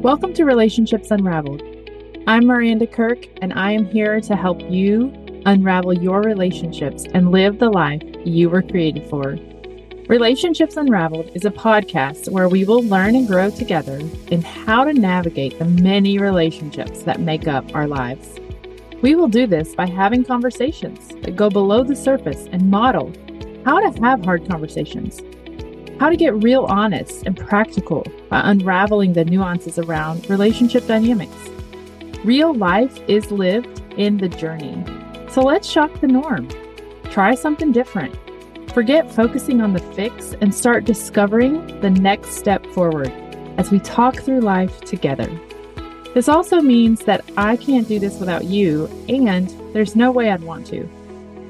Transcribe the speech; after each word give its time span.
Welcome 0.00 0.32
to 0.32 0.46
Relationships 0.46 1.10
Unraveled. 1.10 1.62
I'm 2.26 2.46
Maranda 2.46 2.86
Kirk, 2.86 3.26
and 3.42 3.52
I 3.52 3.72
am 3.72 3.84
here 3.84 4.18
to 4.22 4.34
help 4.34 4.62
you 4.62 5.12
unravel 5.44 5.92
your 5.92 6.22
relationships 6.22 7.04
and 7.12 7.30
live 7.30 7.58
the 7.58 7.68
life 7.68 8.00
you 8.24 8.48
were 8.48 8.62
created 8.62 9.06
for. 9.10 9.36
Relationships 10.08 10.78
Unraveled 10.78 11.30
is 11.34 11.44
a 11.44 11.50
podcast 11.50 12.32
where 12.32 12.48
we 12.48 12.64
will 12.64 12.82
learn 12.82 13.14
and 13.14 13.28
grow 13.28 13.50
together 13.50 14.00
in 14.30 14.40
how 14.40 14.84
to 14.84 14.94
navigate 14.94 15.58
the 15.58 15.66
many 15.66 16.16
relationships 16.16 17.02
that 17.02 17.20
make 17.20 17.46
up 17.46 17.74
our 17.74 17.86
lives. 17.86 18.40
We 19.02 19.14
will 19.16 19.28
do 19.28 19.46
this 19.46 19.74
by 19.74 19.86
having 19.86 20.24
conversations 20.24 21.08
that 21.08 21.36
go 21.36 21.50
below 21.50 21.84
the 21.84 21.94
surface 21.94 22.48
and 22.52 22.70
model 22.70 23.12
how 23.66 23.78
to 23.80 24.00
have 24.00 24.24
hard 24.24 24.48
conversations 24.48 25.20
how 26.00 26.08
to 26.08 26.16
get 26.16 26.42
real 26.42 26.64
honest 26.64 27.24
and 27.26 27.36
practical 27.36 28.02
by 28.30 28.40
unraveling 28.42 29.12
the 29.12 29.22
nuances 29.22 29.78
around 29.78 30.30
relationship 30.30 30.86
dynamics. 30.86 31.36
Real 32.24 32.54
life 32.54 32.98
is 33.06 33.30
lived 33.30 33.82
in 33.98 34.16
the 34.16 34.30
journey. 34.30 34.82
So 35.28 35.42
let's 35.42 35.68
shock 35.68 36.00
the 36.00 36.06
norm. 36.06 36.48
Try 37.10 37.34
something 37.34 37.70
different. 37.70 38.16
Forget 38.72 39.12
focusing 39.12 39.60
on 39.60 39.74
the 39.74 39.92
fix 39.92 40.32
and 40.40 40.54
start 40.54 40.86
discovering 40.86 41.78
the 41.82 41.90
next 41.90 42.30
step 42.30 42.64
forward 42.68 43.12
as 43.58 43.70
we 43.70 43.78
talk 43.78 44.16
through 44.16 44.40
life 44.40 44.80
together. 44.80 45.30
This 46.14 46.30
also 46.30 46.62
means 46.62 47.00
that 47.00 47.30
I 47.36 47.56
can't 47.56 47.86
do 47.86 47.98
this 47.98 48.18
without 48.18 48.44
you, 48.44 48.86
and 49.10 49.50
there's 49.74 49.94
no 49.94 50.10
way 50.10 50.30
I'd 50.30 50.44
want 50.44 50.66
to. 50.68 50.88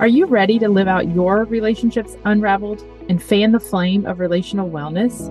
Are 0.01 0.09
you 0.09 0.25
ready 0.25 0.59
to 0.61 0.71
live 0.71 0.89
out 0.89 1.15
your 1.15 1.45
relationships 1.45 2.17
unraveled 2.25 2.83
and 3.11 3.23
fan 3.23 3.53
the 3.53 3.61
flame 3.61 4.07
of 4.07 4.19
relational 4.19 4.71
wellness? 4.71 5.29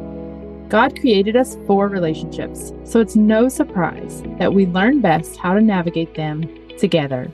God 0.70 0.96
created 1.00 1.36
us 1.36 1.58
for 1.66 1.88
relationships, 1.88 2.72
so 2.84 3.00
it's 3.00 3.16
no 3.16 3.50
surprise 3.50 4.22
that 4.38 4.54
we 4.54 4.68
learn 4.68 5.02
best 5.02 5.38
how 5.38 5.56
to 5.56 5.60
navigate 5.60 6.14
them 6.14 6.44
together. 6.78 7.32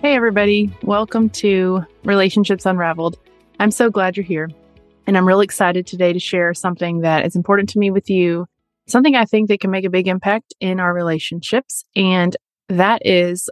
Hey, 0.00 0.14
everybody, 0.14 0.72
welcome 0.84 1.28
to 1.30 1.84
Relationships 2.04 2.66
Unraveled. 2.66 3.18
I'm 3.58 3.72
so 3.72 3.90
glad 3.90 4.16
you're 4.16 4.22
here, 4.22 4.48
and 5.08 5.18
I'm 5.18 5.26
really 5.26 5.42
excited 5.42 5.88
today 5.88 6.12
to 6.12 6.20
share 6.20 6.54
something 6.54 7.00
that 7.00 7.26
is 7.26 7.34
important 7.34 7.68
to 7.70 7.80
me 7.80 7.90
with 7.90 8.08
you 8.08 8.46
something 8.88 9.14
I 9.14 9.24
think 9.24 9.48
that 9.48 9.60
can 9.60 9.70
make 9.70 9.84
a 9.84 9.90
big 9.90 10.08
impact 10.08 10.54
in 10.60 10.80
our 10.80 10.94
relationships. 10.94 11.84
And 11.94 12.36
that 12.68 13.02
is 13.04 13.48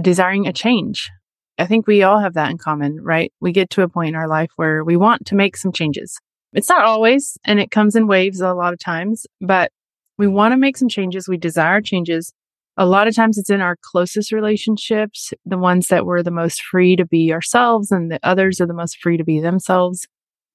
desiring 0.00 0.46
a 0.46 0.52
change. 0.52 1.10
I 1.58 1.66
think 1.66 1.86
we 1.86 2.02
all 2.02 2.18
have 2.18 2.34
that 2.34 2.50
in 2.50 2.58
common, 2.58 3.00
right? 3.00 3.32
We 3.40 3.52
get 3.52 3.70
to 3.70 3.82
a 3.82 3.88
point 3.88 4.10
in 4.10 4.14
our 4.16 4.28
life 4.28 4.50
where 4.56 4.84
we 4.84 4.96
want 4.96 5.26
to 5.26 5.34
make 5.34 5.56
some 5.56 5.72
changes. 5.72 6.18
It's 6.52 6.68
not 6.68 6.84
always, 6.84 7.36
and 7.44 7.60
it 7.60 7.70
comes 7.70 7.96
in 7.96 8.06
waves 8.06 8.40
a 8.40 8.54
lot 8.54 8.72
of 8.72 8.78
times, 8.78 9.26
but 9.40 9.70
we 10.18 10.26
want 10.26 10.52
to 10.52 10.56
make 10.56 10.76
some 10.76 10.88
changes. 10.88 11.28
We 11.28 11.36
desire 11.36 11.80
changes. 11.80 12.32
A 12.76 12.86
lot 12.86 13.06
of 13.06 13.14
times 13.14 13.38
it's 13.38 13.50
in 13.50 13.60
our 13.60 13.76
closest 13.82 14.32
relationships, 14.32 15.32
the 15.44 15.58
ones 15.58 15.88
that 15.88 16.06
we're 16.06 16.22
the 16.22 16.30
most 16.30 16.62
free 16.62 16.96
to 16.96 17.04
be 17.04 17.32
ourselves 17.32 17.92
and 17.92 18.10
the 18.10 18.20
others 18.22 18.60
are 18.60 18.66
the 18.66 18.74
most 18.74 18.98
free 18.98 19.16
to 19.16 19.24
be 19.24 19.40
themselves. 19.40 20.06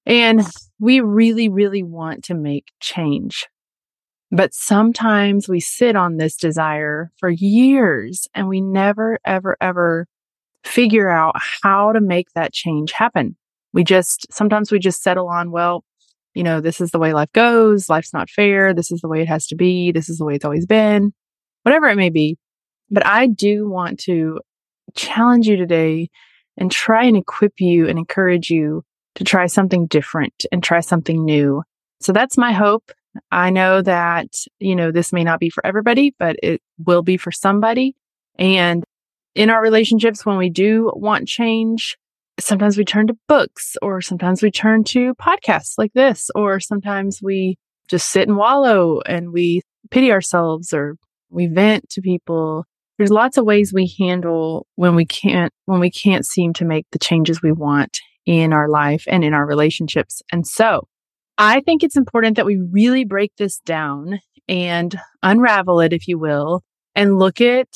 And 0.05 0.41
we 0.79 0.99
really, 1.01 1.49
really 1.49 1.83
want 1.83 2.23
to 2.25 2.33
make 2.33 2.67
change. 2.81 3.47
But 4.31 4.53
sometimes 4.53 5.49
we 5.49 5.59
sit 5.59 5.95
on 5.95 6.17
this 6.17 6.35
desire 6.35 7.11
for 7.17 7.29
years 7.29 8.27
and 8.35 8.47
we 8.47 8.61
never, 8.61 9.17
ever, 9.25 9.57
ever 9.59 10.05
figure 10.63 11.09
out 11.09 11.35
how 11.63 11.93
to 11.93 12.01
make 12.01 12.27
that 12.35 12.53
change 12.53 12.91
happen. 12.91 13.35
We 13.73 13.83
just, 13.83 14.27
sometimes 14.31 14.71
we 14.71 14.79
just 14.79 15.01
settle 15.01 15.27
on, 15.27 15.51
well, 15.51 15.83
you 16.35 16.43
know, 16.43 16.61
this 16.61 16.79
is 16.79 16.91
the 16.91 16.99
way 16.99 17.11
life 17.11 17.31
goes. 17.33 17.89
Life's 17.89 18.13
not 18.13 18.29
fair. 18.29 18.73
This 18.73 18.91
is 18.91 19.01
the 19.01 19.07
way 19.07 19.21
it 19.21 19.27
has 19.27 19.47
to 19.47 19.55
be. 19.55 19.91
This 19.91 20.09
is 20.09 20.19
the 20.19 20.25
way 20.25 20.35
it's 20.35 20.45
always 20.45 20.67
been, 20.67 21.11
whatever 21.63 21.87
it 21.87 21.95
may 21.95 22.09
be. 22.09 22.37
But 22.91 23.05
I 23.05 23.27
do 23.27 23.67
want 23.67 23.99
to 24.01 24.39
challenge 24.95 25.47
you 25.47 25.55
today 25.55 26.09
and 26.55 26.71
try 26.71 27.05
and 27.05 27.17
equip 27.17 27.59
you 27.59 27.87
and 27.87 27.97
encourage 27.97 28.49
you 28.49 28.83
to 29.15 29.23
try 29.23 29.47
something 29.47 29.87
different 29.87 30.45
and 30.51 30.63
try 30.63 30.81
something 30.81 31.25
new. 31.25 31.63
So 31.99 32.13
that's 32.13 32.37
my 32.37 32.51
hope 32.51 32.91
I 33.31 33.49
know 33.49 33.81
that, 33.81 34.27
you 34.59 34.75
know, 34.75 34.91
this 34.91 35.11
may 35.11 35.23
not 35.23 35.39
be 35.39 35.49
for 35.49 35.65
everybody, 35.65 36.15
but 36.19 36.35
it 36.43 36.61
will 36.77 37.01
be 37.01 37.17
for 37.17 37.31
somebody. 37.31 37.95
And 38.37 38.83
in 39.35 39.49
our 39.49 39.61
relationships, 39.61 40.25
when 40.25 40.37
we 40.37 40.49
do 40.49 40.91
want 40.95 41.27
change, 41.27 41.97
sometimes 42.39 42.77
we 42.77 42.85
turn 42.85 43.07
to 43.07 43.17
books 43.27 43.75
or 43.81 44.01
sometimes 44.01 44.41
we 44.41 44.51
turn 44.51 44.83
to 44.85 45.13
podcasts 45.15 45.73
like 45.77 45.93
this, 45.93 46.29
or 46.35 46.59
sometimes 46.59 47.19
we 47.21 47.57
just 47.89 48.09
sit 48.09 48.27
and 48.27 48.37
wallow 48.37 49.01
and 49.01 49.33
we 49.33 49.61
pity 49.91 50.11
ourselves 50.11 50.73
or 50.73 50.95
we 51.29 51.47
vent 51.47 51.89
to 51.89 52.01
people. 52.01 52.65
There's 52.97 53.11
lots 53.11 53.37
of 53.37 53.45
ways 53.45 53.73
we 53.73 53.95
handle 53.99 54.67
when 54.75 54.95
we 54.95 55.05
can't, 55.05 55.51
when 55.65 55.79
we 55.79 55.89
can't 55.89 56.25
seem 56.25 56.53
to 56.53 56.65
make 56.65 56.85
the 56.91 56.99
changes 56.99 57.41
we 57.41 57.51
want 57.51 57.99
in 58.25 58.53
our 58.53 58.69
life 58.69 59.05
and 59.07 59.23
in 59.23 59.33
our 59.33 59.45
relationships. 59.45 60.21
And 60.31 60.45
so 60.45 60.87
I 61.41 61.61
think 61.61 61.83
it's 61.83 61.95
important 61.95 62.35
that 62.35 62.45
we 62.45 62.61
really 62.71 63.05
break 63.05 63.31
this 63.37 63.59
down 63.59 64.19
and 64.49 64.93
unravel 65.23 65.79
it, 65.79 65.93
if 65.93 66.05
you 66.05 66.19
will, 66.19 66.63
and 66.95 67.17
look 67.17 67.39
at 67.39 67.69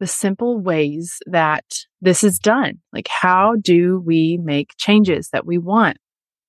the 0.00 0.06
simple 0.06 0.60
ways 0.60 1.16
that 1.24 1.64
this 2.02 2.22
is 2.22 2.38
done. 2.38 2.74
Like, 2.92 3.08
how 3.08 3.54
do 3.58 4.02
we 4.04 4.38
make 4.42 4.74
changes 4.76 5.30
that 5.32 5.46
we 5.46 5.56
want? 5.56 5.96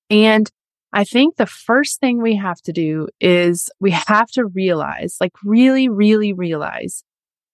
And 0.10 0.52
I 0.92 1.06
think 1.06 1.38
the 1.38 1.46
first 1.46 2.02
thing 2.02 2.22
we 2.22 2.36
have 2.36 2.62
to 2.64 2.74
do 2.74 3.08
is 3.22 3.70
we 3.80 3.92
have 3.92 4.28
to 4.32 4.46
realize, 4.46 5.16
like, 5.22 5.32
really, 5.46 5.88
really 5.88 6.34
realize 6.34 7.06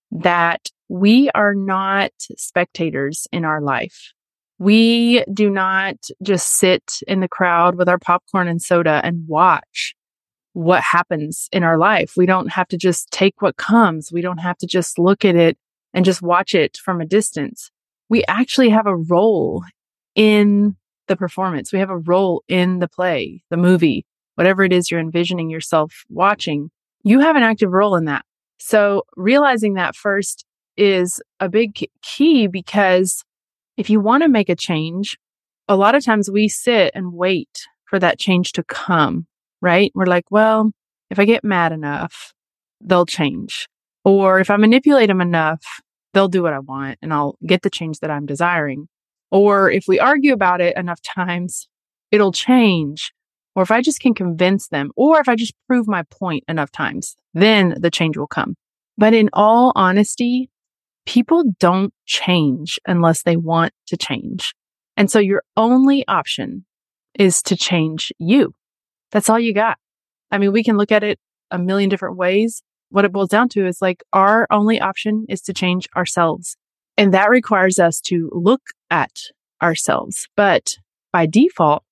that 0.10 0.70
we 0.90 1.30
are 1.36 1.54
not 1.54 2.12
spectators 2.36 3.28
in 3.32 3.46
our 3.46 3.62
life. 3.62 4.14
We 4.60 5.24
do 5.32 5.50
not 5.50 5.96
just 6.24 6.58
sit 6.58 7.00
in 7.08 7.20
the 7.20 7.28
crowd 7.28 7.76
with 7.76 7.88
our 7.88 8.00
popcorn 8.00 8.48
and 8.48 8.62
soda 8.62 9.02
and 9.04 9.28
watch 9.28 9.96
what 10.54 10.82
happens 10.82 11.48
in 11.52 11.64
our 11.64 11.78
life. 11.78 12.14
We 12.18 12.26
don't 12.26 12.52
have 12.52 12.68
to 12.70 12.78
just 12.78 13.12
take 13.12 13.42
what 13.42 13.58
comes. 13.58 14.12
We 14.12 14.22
don't 14.22 14.40
have 14.40 14.58
to 14.58 14.68
just 14.68 14.98
look 14.98 15.24
at 15.24 15.36
it 15.36 15.58
and 15.94 16.04
just 16.04 16.22
watch 16.22 16.56
it 16.56 16.78
from 16.78 17.00
a 17.00 17.06
distance. 17.06 17.70
We 18.10 18.24
actually 18.28 18.70
have 18.70 18.88
a 18.88 18.96
role 18.96 19.64
in 20.16 20.76
the 21.08 21.16
performance. 21.16 21.72
We 21.72 21.80
have 21.80 21.92
a 21.92 21.98
role 21.98 22.44
in 22.48 22.80
the 22.80 22.88
play, 22.88 23.44
the 23.50 23.58
movie, 23.58 24.06
whatever 24.36 24.64
it 24.64 24.74
is 24.74 24.90
you're 24.90 25.00
envisioning 25.00 25.50
yourself 25.50 26.04
watching. 26.10 26.72
You 27.04 27.20
have 27.20 27.36
an 27.36 27.44
active 27.44 27.72
role 27.72 27.96
in 27.96 28.06
that. 28.06 28.26
So 28.58 29.04
realizing 29.16 29.76
that 29.76 29.96
first 29.96 30.44
is 30.76 31.22
a 31.40 31.50
big 31.50 31.88
key 32.02 32.48
because 32.48 33.24
if 33.78 33.90
you 33.90 34.00
want 34.00 34.24
to 34.24 34.30
make 34.30 34.50
a 34.50 34.56
change, 34.56 35.18
a 35.68 35.76
lot 35.76 35.96
of 35.96 36.04
times 36.04 36.30
we 36.30 36.48
sit 36.48 36.92
and 36.96 37.14
wait 37.14 37.68
for 37.86 38.00
that 38.00 38.20
change 38.20 38.54
to 38.54 38.64
come, 38.64 39.28
right? 39.62 39.92
We're 39.94 40.06
like, 40.06 40.26
well, 40.32 40.72
if 41.10 41.20
I 41.20 41.26
get 41.26 41.44
mad 41.44 41.72
enough, 41.72 42.34
they'll 42.82 43.06
change. 43.06 43.68
Or 44.04 44.40
if 44.40 44.50
I 44.50 44.58
manipulate 44.58 45.08
them 45.08 45.22
enough, 45.22 45.64
they'll 46.14 46.28
do 46.28 46.44
what 46.44 46.54
I 46.54 46.60
want 46.60 46.98
and 47.02 47.14
I'll 47.14 47.38
get 47.46 47.62
the 47.62 47.70
change 47.70 48.00
that 48.00 48.12
I'm 48.12 48.26
desiring. 48.26 48.88
Or 49.32 49.70
if 49.70 49.86
we 49.88 50.00
argue 50.00 50.34
about 50.34 50.62
it 50.62 50.76
enough 50.78 51.02
times, 51.02 51.68
it'll 52.12 52.32
change. 52.32 53.14
Or 53.56 53.64
if 53.64 53.72
I 53.72 53.82
just 53.82 54.00
can 54.00 54.14
convince 54.14 54.68
them, 54.68 54.92
or 54.96 55.20
if 55.20 55.28
I 55.28 55.36
just 55.36 55.54
prove 55.68 55.88
my 55.88 56.04
point 56.04 56.44
enough 56.48 56.72
times, 56.72 57.16
then 57.34 57.76
the 57.80 57.92
change 57.92 58.16
will 58.16 58.28
come. 58.28 58.56
But 58.98 59.14
in 59.14 59.30
all 59.34 59.74
honesty, 59.76 60.50
people 61.08 61.44
don't 61.60 61.94
change 62.06 62.80
unless 62.86 63.24
they 63.24 63.38
want 63.38 63.74
to 63.88 63.98
change. 63.98 64.54
And 64.98 65.10
so 65.10 65.20
your 65.20 65.44
only 65.56 66.06
option 66.08 66.66
is 67.18 67.42
to 67.44 67.56
change 67.56 68.12
you. 68.20 68.54
That's 69.12 69.30
all 69.30 69.40
you 69.40 69.54
got. 69.54 69.78
I 70.32 70.38
mean, 70.38 70.52
we 70.52 70.64
can 70.64 70.78
look 70.78 70.92
at 70.92 71.04
it 71.04 71.18
a 71.50 71.58
million 71.58 71.90
different 71.90 72.18
ways. 72.18 72.62
What 72.90 73.06
it 73.06 73.14
boils 73.14 73.30
down 73.30 73.50
to 73.50 73.66
is 73.66 73.82
like 73.82 74.04
our 74.12 74.48
only 74.52 74.80
option 74.82 75.26
is 75.30 75.42
to 75.44 75.54
change 75.54 75.88
ourselves. 75.96 76.58
And 76.98 77.14
that 77.14 77.30
requires 77.30 77.80
us 77.80 78.02
to 78.02 78.30
look 78.34 78.62
at 78.92 79.14
ourselves. 79.62 80.28
But 80.36 80.76
by 81.14 81.26
default, 81.26 81.84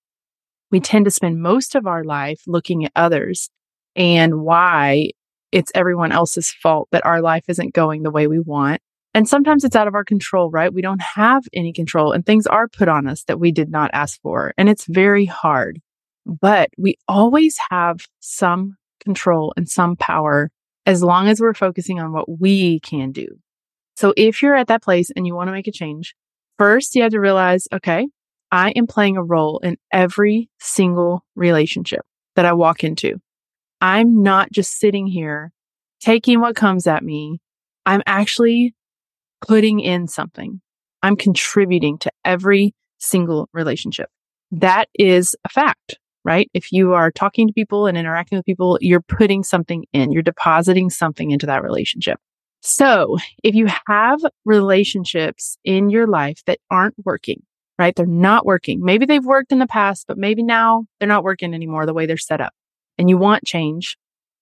we 0.71 0.79
tend 0.81 1.05
to 1.05 1.11
spend 1.11 1.41
most 1.41 1.75
of 1.75 1.87
our 1.87 2.03
life 2.03 2.41
looking 2.47 2.83
at 2.83 2.91
others 2.95 3.49
and 3.95 4.41
why 4.41 5.11
it's 5.53 5.71
everyone 5.73 6.11
else's 6.11 6.51
fault 6.51 6.89
that 6.91 7.05
our 7.05 7.21
life 7.21 7.45
isn't 7.47 7.73
going 7.73 8.03
the 8.03 8.11
way 8.11 8.27
we 8.27 8.39
want 8.39 8.81
and 9.15 9.29
sometimes 9.29 9.63
it's 9.63 9.77
out 9.77 9.87
of 9.87 9.95
our 9.95 10.03
control, 10.03 10.51
right? 10.51 10.73
We 10.73 10.81
don't 10.81 11.01
have 11.01 11.45
any 11.53 11.71
control 11.71 12.11
and 12.11 12.25
things 12.25 12.45
are 12.45 12.67
put 12.67 12.89
on 12.89 13.07
us 13.07 13.23
that 13.23 13.39
we 13.39 13.53
did 13.53 13.71
not 13.71 13.89
ask 13.93 14.19
for. 14.21 14.53
And 14.57 14.67
it's 14.67 14.85
very 14.85 15.23
hard, 15.23 15.79
but 16.25 16.69
we 16.77 16.97
always 17.07 17.57
have 17.71 18.01
some 18.19 18.75
control 18.99 19.53
and 19.55 19.69
some 19.69 19.95
power 19.95 20.51
as 20.85 21.01
long 21.01 21.29
as 21.29 21.39
we're 21.39 21.53
focusing 21.53 21.97
on 21.97 22.11
what 22.11 22.39
we 22.39 22.81
can 22.81 23.13
do. 23.13 23.27
So 23.95 24.13
if 24.17 24.41
you're 24.41 24.53
at 24.53 24.67
that 24.67 24.83
place 24.83 25.09
and 25.15 25.25
you 25.25 25.33
want 25.33 25.47
to 25.47 25.53
make 25.53 25.67
a 25.67 25.71
change, 25.71 26.13
first 26.57 26.93
you 26.93 27.03
have 27.03 27.13
to 27.13 27.19
realize, 27.21 27.69
okay, 27.71 28.09
I 28.51 28.71
am 28.71 28.85
playing 28.85 29.15
a 29.15 29.23
role 29.23 29.59
in 29.59 29.77
every 29.93 30.49
single 30.59 31.23
relationship 31.35 32.01
that 32.35 32.45
I 32.45 32.51
walk 32.51 32.83
into. 32.83 33.21
I'm 33.79 34.23
not 34.23 34.51
just 34.51 34.77
sitting 34.77 35.07
here 35.07 35.53
taking 36.01 36.41
what 36.41 36.57
comes 36.57 36.85
at 36.85 37.01
me. 37.01 37.39
I'm 37.85 38.03
actually 38.05 38.75
putting 39.41 39.79
in 39.79 40.07
something. 40.07 40.61
I'm 41.03 41.15
contributing 41.15 41.97
to 41.99 42.11
every 42.23 42.73
single 42.97 43.49
relationship. 43.53 44.09
That 44.51 44.89
is 44.95 45.35
a 45.45 45.49
fact, 45.49 45.97
right? 46.23 46.49
If 46.53 46.71
you 46.71 46.93
are 46.93 47.11
talking 47.11 47.47
to 47.47 47.53
people 47.53 47.87
and 47.87 47.97
interacting 47.97 48.37
with 48.37 48.45
people, 48.45 48.77
you're 48.81 49.01
putting 49.01 49.43
something 49.43 49.85
in, 49.93 50.11
you're 50.11 50.23
depositing 50.23 50.89
something 50.89 51.31
into 51.31 51.45
that 51.45 51.63
relationship. 51.63 52.19
So 52.61 53.17
if 53.43 53.53
you 53.53 53.67
have 53.87 54.19
relationships 54.45 55.57
in 55.63 55.89
your 55.89 56.07
life 56.07 56.41
that 56.47 56.59
aren't 56.71 56.95
working, 57.05 57.43
right? 57.77 57.95
They're 57.95 58.05
not 58.05 58.45
working. 58.45 58.83
Maybe 58.83 59.05
they've 59.05 59.23
worked 59.23 59.51
in 59.51 59.59
the 59.59 59.67
past, 59.67 60.05
but 60.07 60.17
maybe 60.17 60.41
now 60.41 60.85
they're 60.99 61.07
not 61.07 61.23
working 61.23 61.53
anymore 61.53 61.85
the 61.85 61.93
way 61.93 62.05
they're 62.05 62.17
set 62.17 62.41
up 62.41 62.53
and 62.97 63.09
you 63.09 63.17
want 63.17 63.45
change. 63.45 63.97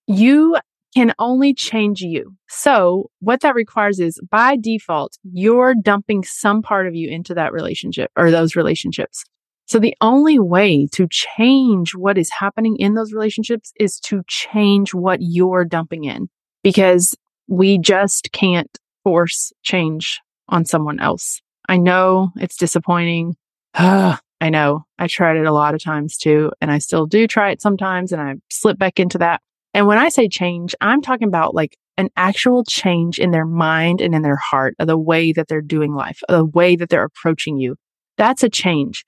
You 0.08 0.58
can 0.96 1.14
only 1.20 1.54
change 1.54 2.02
you. 2.02 2.36
So 2.50 3.10
what 3.20 3.42
that 3.42 3.56
requires 3.56 4.00
is 4.00 4.20
by 4.30 4.58
default, 4.58 5.18
you're 5.24 5.76
dumping 5.76 6.24
some 6.24 6.62
part 6.62 6.88
of 6.88 6.96
you 6.96 7.10
into 7.10 7.34
that 7.34 7.54
relationship 7.54 8.12
or 8.16 8.32
those 8.32 8.56
relationships. 8.56 9.24
So 9.66 9.80
the 9.80 9.96
only 10.02 10.40
way 10.40 10.88
to 10.92 11.08
change 11.10 11.96
what 11.96 12.18
is 12.18 12.30
happening 12.30 12.76
in 12.78 12.96
those 12.96 13.14
relationships 13.14 13.72
is 13.80 14.00
to 14.02 14.22
change 14.28 14.94
what 14.94 15.20
you're 15.22 15.66
dumping 15.66 16.04
in 16.04 16.30
because 16.64 17.16
we 17.48 17.78
just 17.78 18.32
can't 18.32 18.78
force 19.04 19.52
change 19.64 20.22
on 20.50 20.66
someone 20.66 21.00
else. 21.00 21.42
I 21.68 21.78
know 21.78 22.32
it's 22.38 22.58
disappointing. 22.58 23.36
I 23.74 24.50
know 24.50 24.86
I 25.00 25.08
tried 25.08 25.38
it 25.38 25.46
a 25.46 25.54
lot 25.54 25.74
of 25.74 25.82
times 25.82 26.18
too, 26.18 26.52
and 26.60 26.70
I 26.70 26.80
still 26.80 27.06
do 27.06 27.28
try 27.28 27.52
it 27.52 27.62
sometimes 27.62 28.12
and 28.12 28.22
I 28.22 28.36
slip 28.50 28.78
back 28.78 29.00
into 29.00 29.18
that. 29.20 29.42
And 29.74 29.88
when 29.88 29.98
I 29.98 30.10
say 30.10 30.28
change, 30.28 30.76
I'm 30.82 31.02
talking 31.02 31.28
about 31.28 31.56
like 31.56 31.78
an 31.98 32.10
actual 32.16 32.64
change 32.64 33.20
in 33.20 33.32
their 33.32 33.46
mind 33.46 34.02
and 34.02 34.16
in 34.16 34.22
their 34.22 34.36
heart 34.36 34.76
of 34.80 34.88
the 34.88 34.98
way 34.98 35.32
that 35.32 35.48
they're 35.48 35.62
doing 35.62 35.94
life, 35.94 36.20
the 36.28 36.46
way 36.46 36.76
that 36.76 36.90
they're 36.90 37.06
approaching 37.06 37.58
you. 37.58 37.76
That's 38.18 38.44
a 38.44 38.50
change. 38.50 39.06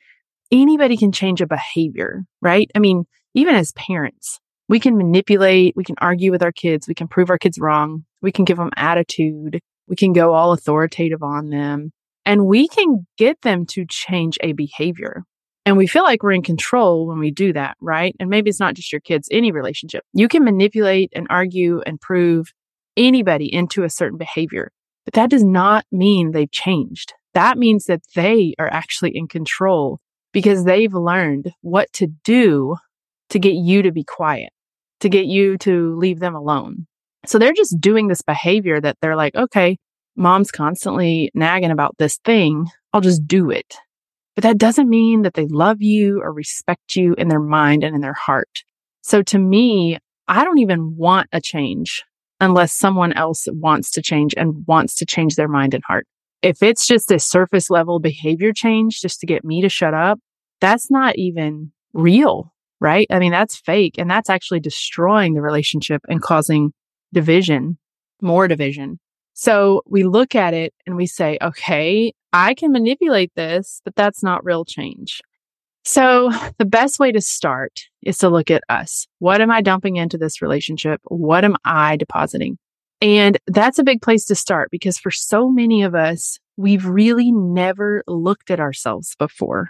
Anybody 0.51 0.97
can 0.97 1.11
change 1.11 1.41
a 1.41 1.47
behavior, 1.47 2.23
right? 2.41 2.69
I 2.75 2.79
mean, 2.79 3.05
even 3.33 3.55
as 3.55 3.71
parents, 3.73 4.39
we 4.67 4.79
can 4.79 4.97
manipulate, 4.97 5.75
we 5.75 5.83
can 5.83 5.95
argue 5.99 6.31
with 6.31 6.43
our 6.43 6.51
kids, 6.51 6.87
we 6.87 6.95
can 6.95 7.07
prove 7.07 7.29
our 7.29 7.37
kids 7.37 7.59
wrong, 7.59 8.05
we 8.21 8.31
can 8.31 8.45
give 8.45 8.57
them 8.57 8.71
attitude, 8.75 9.59
we 9.87 9.95
can 9.95 10.13
go 10.13 10.33
all 10.33 10.53
authoritative 10.53 11.21
on 11.21 11.49
them, 11.49 11.91
and 12.25 12.45
we 12.45 12.67
can 12.67 13.05
get 13.17 13.41
them 13.41 13.65
to 13.67 13.85
change 13.85 14.37
a 14.41 14.53
behavior. 14.53 15.23
And 15.65 15.77
we 15.77 15.87
feel 15.87 16.03
like 16.03 16.21
we're 16.21 16.31
in 16.31 16.43
control 16.43 17.07
when 17.07 17.17
we 17.17 17.31
do 17.31 17.51
that, 17.53 17.75
right? 17.81 18.15
And 18.19 18.29
maybe 18.29 18.49
it's 18.49 18.59
not 18.59 18.75
just 18.75 18.91
your 18.91 19.01
kids, 19.01 19.27
any 19.31 19.51
relationship. 19.51 20.03
You 20.13 20.27
can 20.27 20.43
manipulate 20.43 21.11
and 21.15 21.25
argue 21.29 21.81
and 21.85 21.99
prove 21.99 22.53
anybody 22.95 23.51
into 23.51 23.83
a 23.83 23.89
certain 23.89 24.17
behavior, 24.17 24.71
but 25.05 25.15
that 25.15 25.29
does 25.29 25.43
not 25.43 25.85
mean 25.91 26.31
they've 26.31 26.51
changed. 26.51 27.13
That 27.33 27.57
means 27.57 27.85
that 27.85 28.01
they 28.15 28.53
are 28.59 28.71
actually 28.71 29.11
in 29.15 29.27
control 29.27 29.99
because 30.31 30.65
they've 30.65 30.93
learned 30.93 31.51
what 31.61 31.91
to 31.93 32.07
do 32.23 32.75
to 33.29 33.39
get 33.39 33.55
you 33.55 33.81
to 33.81 33.91
be 33.91 34.03
quiet, 34.03 34.51
to 34.99 35.09
get 35.09 35.25
you 35.25 35.57
to 35.59 35.95
leave 35.97 36.19
them 36.19 36.35
alone. 36.35 36.85
So 37.25 37.39
they're 37.39 37.53
just 37.53 37.81
doing 37.81 38.07
this 38.07 38.21
behavior 38.21 38.79
that 38.79 38.97
they're 39.01 39.15
like, 39.15 39.35
okay, 39.35 39.77
mom's 40.15 40.51
constantly 40.51 41.31
nagging 41.33 41.71
about 41.71 41.95
this 41.97 42.19
thing. 42.23 42.67
I'll 42.93 43.01
just 43.01 43.27
do 43.27 43.49
it. 43.49 43.75
But 44.35 44.43
that 44.43 44.57
doesn't 44.57 44.89
mean 44.89 45.21
that 45.21 45.33
they 45.33 45.47
love 45.47 45.81
you 45.81 46.21
or 46.21 46.33
respect 46.33 46.95
you 46.95 47.13
in 47.17 47.29
their 47.29 47.39
mind 47.39 47.83
and 47.83 47.95
in 47.95 48.01
their 48.01 48.13
heart. 48.13 48.63
So 49.01 49.21
to 49.23 49.39
me, 49.39 49.97
I 50.27 50.43
don't 50.43 50.59
even 50.59 50.97
want 50.97 51.29
a 51.31 51.39
change 51.39 52.03
unless 52.39 52.73
someone 52.73 53.13
else 53.13 53.47
wants 53.51 53.91
to 53.91 54.01
change 54.01 54.33
and 54.35 54.65
wants 54.67 54.95
to 54.95 55.05
change 55.05 55.35
their 55.35 55.47
mind 55.47 55.73
and 55.73 55.83
heart. 55.87 56.05
If 56.41 56.61
it's 56.61 56.85
just 56.85 57.11
a 57.11 57.19
surface 57.19 57.69
level 57.69 57.99
behavior 57.99 58.51
change 58.51 59.01
just 59.01 59.19
to 59.21 59.25
get 59.25 59.45
me 59.45 59.61
to 59.61 59.69
shut 59.69 59.93
up, 59.93 60.19
that's 60.59 60.91
not 60.91 61.15
even 61.15 61.71
real, 61.93 62.53
right? 62.81 63.07
I 63.09 63.19
mean, 63.19 63.31
that's 63.31 63.55
fake 63.55 63.95
and 63.97 64.09
that's 64.09 64.29
actually 64.29 64.59
destroying 64.59 65.33
the 65.33 65.41
relationship 65.41 66.01
and 66.09 66.21
causing 66.21 66.73
division, 67.13 67.77
more 68.21 68.47
division. 68.47 68.99
So 69.33 69.81
we 69.87 70.03
look 70.03 70.35
at 70.35 70.53
it 70.53 70.73
and 70.85 70.95
we 70.95 71.05
say, 71.07 71.37
okay, 71.41 72.13
I 72.35 72.53
can 72.53 72.73
manipulate 72.73 73.33
this, 73.35 73.81
but 73.85 73.95
that's 73.95 74.21
not 74.21 74.43
real 74.43 74.65
change. 74.65 75.21
So 75.85 76.31
the 76.57 76.65
best 76.65 76.99
way 76.99 77.13
to 77.13 77.21
start 77.21 77.79
is 78.03 78.17
to 78.17 78.29
look 78.29 78.51
at 78.51 78.61
us. 78.67 79.07
What 79.19 79.39
am 79.39 79.49
I 79.49 79.61
dumping 79.61 79.95
into 79.95 80.17
this 80.17 80.41
relationship? 80.41 80.99
What 81.05 81.45
am 81.45 81.55
I 81.63 81.95
depositing? 81.95 82.57
And 82.99 83.37
that's 83.47 83.79
a 83.79 83.85
big 83.85 84.01
place 84.01 84.25
to 84.25 84.35
start 84.35 84.69
because 84.69 84.97
for 84.97 85.11
so 85.11 85.49
many 85.49 85.83
of 85.83 85.95
us, 85.95 86.37
we've 86.57 86.85
really 86.85 87.31
never 87.31 88.03
looked 88.05 88.51
at 88.51 88.59
ourselves 88.59 89.15
before. 89.17 89.69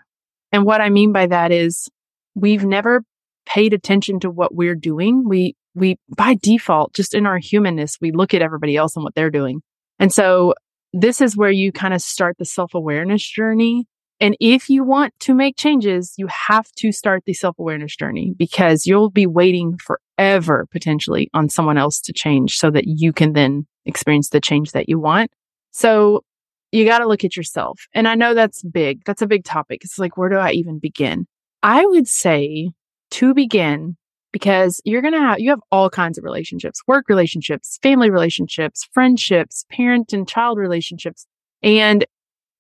And 0.51 0.65
what 0.65 0.81
I 0.81 0.89
mean 0.89 1.11
by 1.11 1.27
that 1.27 1.51
is 1.51 1.87
we've 2.33 2.65
never 2.65 3.03
paid 3.45 3.73
attention 3.73 4.19
to 4.21 4.31
what 4.31 4.55
we're 4.55 4.73
doing. 4.73 5.23
We 5.27 5.55
we 5.75 5.97
by 6.17 6.35
default, 6.41 6.95
just 6.95 7.13
in 7.13 7.27
our 7.27 7.37
humanness, 7.37 7.97
we 8.01 8.11
look 8.11 8.33
at 8.33 8.41
everybody 8.41 8.75
else 8.75 8.95
and 8.95 9.03
what 9.03 9.13
they're 9.13 9.29
doing. 9.29 9.61
And 9.99 10.11
so 10.11 10.55
this 10.95 11.19
is 11.19 11.35
where 11.35 11.51
you 11.51 11.71
kind 11.71 11.93
of 11.93 12.01
start 12.01 12.37
the 12.37 12.45
self 12.45 12.73
awareness 12.73 13.23
journey. 13.27 13.85
And 14.21 14.37
if 14.39 14.69
you 14.69 14.85
want 14.85 15.13
to 15.19 15.33
make 15.33 15.57
changes, 15.57 16.13
you 16.17 16.27
have 16.27 16.71
to 16.77 16.93
start 16.93 17.23
the 17.25 17.33
self 17.33 17.59
awareness 17.59 17.95
journey 17.95 18.33
because 18.37 18.87
you'll 18.87 19.09
be 19.09 19.27
waiting 19.27 19.77
forever 19.77 20.65
potentially 20.71 21.29
on 21.33 21.49
someone 21.49 21.77
else 21.77 21.99
to 22.01 22.13
change 22.13 22.57
so 22.57 22.71
that 22.71 22.85
you 22.87 23.11
can 23.11 23.33
then 23.33 23.67
experience 23.85 24.29
the 24.29 24.39
change 24.39 24.71
that 24.71 24.87
you 24.87 24.97
want. 24.97 25.31
So 25.71 26.23
you 26.71 26.85
got 26.85 26.99
to 26.99 27.07
look 27.07 27.25
at 27.25 27.35
yourself. 27.35 27.87
And 27.93 28.07
I 28.07 28.15
know 28.15 28.33
that's 28.33 28.63
big. 28.63 29.03
That's 29.05 29.21
a 29.21 29.27
big 29.27 29.43
topic. 29.43 29.83
It's 29.83 29.99
like, 29.99 30.17
where 30.17 30.29
do 30.29 30.37
I 30.37 30.51
even 30.51 30.79
begin? 30.79 31.27
I 31.61 31.85
would 31.85 32.07
say 32.07 32.71
to 33.11 33.33
begin, 33.33 33.97
because 34.35 34.81
you're 34.83 35.01
going 35.01 35.13
to 35.13 35.19
have, 35.21 35.39
you 35.39 35.49
have 35.49 35.61
all 35.71 35.89
kinds 35.89 36.17
of 36.17 36.25
relationships, 36.25 36.81
work 36.87 37.05
relationships, 37.07 37.79
family 37.81 38.09
relationships, 38.09 38.85
friendships, 38.91 39.63
parent 39.71 40.11
and 40.11 40.27
child 40.27 40.57
relationships. 40.57 41.25
And 41.63 42.03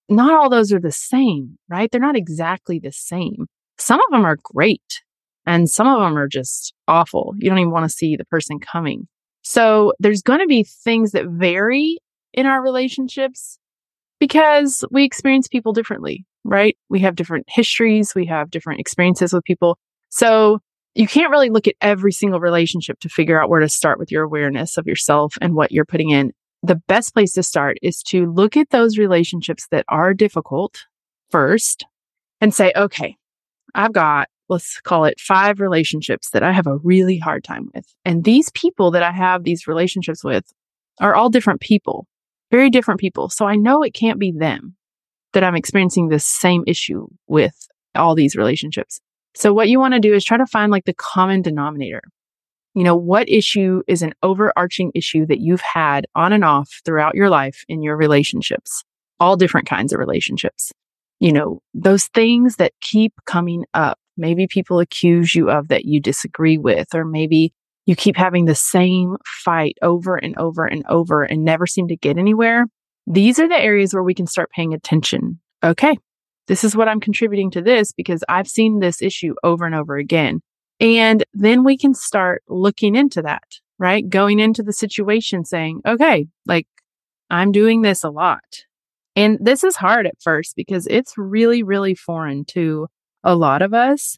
not 0.07 0.33
all 0.33 0.49
those 0.49 0.71
are 0.71 0.79
the 0.79 0.93
same, 0.93 1.57
right? 1.67 1.91
They're 1.91 1.99
not 1.99 2.15
exactly 2.15 2.79
the 2.79 2.93
same. 2.93 3.47
Some 3.77 3.99
of 3.99 4.05
them 4.09 4.23
are 4.23 4.37
great 4.41 5.03
and 5.45 5.69
some 5.69 5.85
of 5.85 5.99
them 5.99 6.17
are 6.17 6.29
just 6.29 6.73
awful. 6.87 7.33
You 7.39 7.49
don't 7.49 7.59
even 7.59 7.71
want 7.71 7.83
to 7.83 7.93
see 7.93 8.15
the 8.15 8.23
person 8.23 8.57
coming. 8.57 9.09
So 9.41 9.91
there's 9.99 10.21
going 10.21 10.39
to 10.39 10.47
be 10.47 10.63
things 10.63 11.11
that 11.11 11.27
vary 11.27 11.97
in 12.33 12.45
our 12.45 12.63
relationships 12.63 13.59
because 14.21 14.85
we 14.91 15.03
experience 15.03 15.49
people 15.49 15.73
differently, 15.73 16.25
right? 16.45 16.77
We 16.87 17.01
have 17.01 17.15
different 17.15 17.47
histories. 17.49 18.15
We 18.15 18.27
have 18.27 18.49
different 18.49 18.79
experiences 18.79 19.33
with 19.33 19.43
people. 19.43 19.77
So 20.07 20.61
you 20.95 21.07
can't 21.07 21.29
really 21.29 21.49
look 21.49 21.67
at 21.67 21.75
every 21.81 22.13
single 22.13 22.39
relationship 22.39 22.99
to 23.01 23.09
figure 23.09 23.39
out 23.39 23.49
where 23.49 23.59
to 23.59 23.69
start 23.69 23.99
with 23.99 24.11
your 24.11 24.23
awareness 24.23 24.77
of 24.77 24.87
yourself 24.87 25.37
and 25.41 25.53
what 25.53 25.71
you're 25.71 25.85
putting 25.85 26.09
in. 26.09 26.31
The 26.63 26.81
best 26.87 27.13
place 27.13 27.33
to 27.33 27.43
start 27.43 27.77
is 27.81 28.01
to 28.03 28.31
look 28.31 28.55
at 28.55 28.69
those 28.69 28.97
relationships 28.97 29.67
that 29.71 29.85
are 29.89 30.13
difficult 30.13 30.85
first 31.29 31.85
and 32.39 32.53
say, 32.53 32.71
okay, 32.77 33.17
I've 33.75 33.91
got, 33.91 34.29
let's 34.47 34.79
call 34.81 35.03
it 35.03 35.19
five 35.19 35.59
relationships 35.59 36.29
that 36.31 36.43
I 36.43 36.53
have 36.53 36.65
a 36.65 36.77
really 36.77 37.17
hard 37.17 37.43
time 37.43 37.69
with. 37.75 37.85
And 38.05 38.23
these 38.23 38.49
people 38.51 38.91
that 38.91 39.03
I 39.03 39.11
have 39.11 39.43
these 39.43 39.67
relationships 39.67 40.23
with 40.23 40.45
are 41.01 41.13
all 41.13 41.29
different 41.29 41.59
people, 41.59 42.07
very 42.51 42.69
different 42.69 43.01
people. 43.01 43.29
So 43.29 43.45
I 43.45 43.57
know 43.57 43.83
it 43.83 43.93
can't 43.93 44.19
be 44.19 44.31
them 44.31 44.75
that 45.33 45.43
I'm 45.43 45.55
experiencing 45.55 46.07
this 46.07 46.25
same 46.25 46.63
issue 46.65 47.07
with 47.27 47.67
all 47.95 48.15
these 48.15 48.37
relationships. 48.37 49.01
So 49.35 49.53
what 49.53 49.69
you 49.69 49.79
want 49.79 49.93
to 49.93 49.99
do 49.99 50.13
is 50.13 50.23
try 50.23 50.37
to 50.37 50.45
find 50.45 50.71
like 50.71 50.85
the 50.85 50.93
common 50.93 51.41
denominator. 51.41 52.01
You 52.73 52.83
know, 52.83 52.95
what 52.95 53.29
issue 53.29 53.83
is 53.87 54.01
an 54.01 54.13
overarching 54.23 54.91
issue 54.95 55.25
that 55.27 55.39
you've 55.39 55.61
had 55.61 56.05
on 56.15 56.33
and 56.33 56.43
off 56.43 56.69
throughout 56.83 57.15
your 57.15 57.29
life 57.29 57.63
in 57.69 57.81
your 57.81 57.95
relationships, 57.95 58.83
all 59.19 59.37
different 59.37 59.67
kinds 59.67 59.93
of 59.93 59.99
relationships. 59.99 60.71
You 61.19 61.31
know, 61.31 61.61
those 61.73 62.07
things 62.07 62.57
that 62.57 62.73
keep 62.81 63.13
coming 63.25 63.65
up. 63.73 63.97
Maybe 64.17 64.47
people 64.47 64.79
accuse 64.79 65.35
you 65.35 65.49
of 65.49 65.67
that 65.67 65.85
you 65.85 65.99
disagree 65.99 66.57
with, 66.57 66.93
or 66.93 67.03
maybe 67.03 67.53
you 67.85 67.95
keep 67.95 68.15
having 68.15 68.45
the 68.45 68.55
same 68.55 69.17
fight 69.25 69.77
over 69.81 70.15
and 70.15 70.37
over 70.37 70.65
and 70.65 70.85
over 70.87 71.23
and 71.23 71.43
never 71.43 71.67
seem 71.67 71.87
to 71.89 71.97
get 71.97 72.17
anywhere. 72.17 72.65
These 73.07 73.39
are 73.39 73.47
the 73.47 73.59
areas 73.59 73.93
where 73.93 74.03
we 74.03 74.13
can 74.13 74.27
start 74.27 74.51
paying 74.51 74.73
attention. 74.73 75.39
Okay, 75.63 75.97
this 76.47 76.63
is 76.63 76.75
what 76.75 76.87
I'm 76.87 76.99
contributing 76.99 77.51
to 77.51 77.61
this 77.61 77.91
because 77.91 78.23
I've 78.29 78.47
seen 78.47 78.79
this 78.79 79.01
issue 79.01 79.35
over 79.43 79.65
and 79.65 79.75
over 79.75 79.97
again. 79.97 80.41
And 80.79 81.23
then 81.33 81.63
we 81.63 81.77
can 81.77 81.93
start 81.93 82.43
looking 82.47 82.95
into 82.95 83.21
that, 83.21 83.59
right? 83.79 84.07
Going 84.07 84.39
into 84.39 84.61
the 84.61 84.73
situation 84.73 85.45
saying, 85.45 85.81
okay, 85.85 86.27
like 86.45 86.67
I'm 87.29 87.51
doing 87.51 87.81
this 87.81 88.03
a 88.03 88.09
lot. 88.09 88.65
And 89.15 89.37
this 89.41 89.63
is 89.63 89.77
hard 89.77 90.05
at 90.05 90.21
first 90.21 90.55
because 90.55 90.87
it's 90.87 91.17
really, 91.17 91.63
really 91.63 91.95
foreign 91.95 92.43
to 92.45 92.87
a 93.23 93.35
lot 93.35 93.61
of 93.61 93.73
us. 93.73 94.17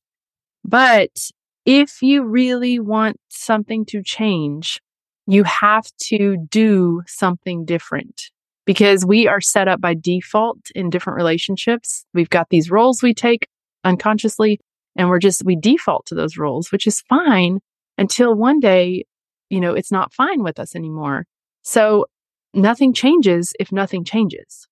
But 0.66 1.30
if 1.66 2.02
you 2.02 2.24
really 2.24 2.80
want 2.80 3.20
something 3.30 3.86
to 3.86 4.02
change, 4.02 4.82
you 5.28 5.44
have 5.44 5.86
to 6.08 6.38
do 6.50 7.04
something 7.06 7.66
different 7.66 8.32
because 8.68 9.06
we 9.06 9.28
are 9.28 9.40
set 9.40 9.70
up 9.70 9.80
by 9.80 9.96
default 9.96 10.60
in 10.76 10.90
different 10.90 11.16
relationships. 11.16 12.06
We've 12.14 12.30
got 12.30 12.50
these 12.50 12.70
roles 12.70 13.02
we 13.02 13.14
take 13.14 13.48
unconsciously 13.86 14.60
and 14.98 15.10
we're 15.10 15.20
just, 15.20 15.46
we 15.46 15.56
default 15.56 16.06
to 16.08 16.16
those 16.16 16.38
roles, 16.38 16.72
which 16.72 16.86
is 16.86 17.02
fine 17.08 17.60
until 17.98 18.36
one 18.36 18.60
day, 18.60 19.06
you 19.50 19.62
know, 19.62 19.74
it's 19.74 19.92
not 19.92 20.14
fine 20.14 20.44
with 20.44 20.60
us 20.60 20.76
anymore. 20.76 21.26
So 21.62 22.08
nothing 22.54 22.94
changes 22.94 23.54
if 23.58 23.72
nothing 23.72 24.04
changes. 24.04 24.68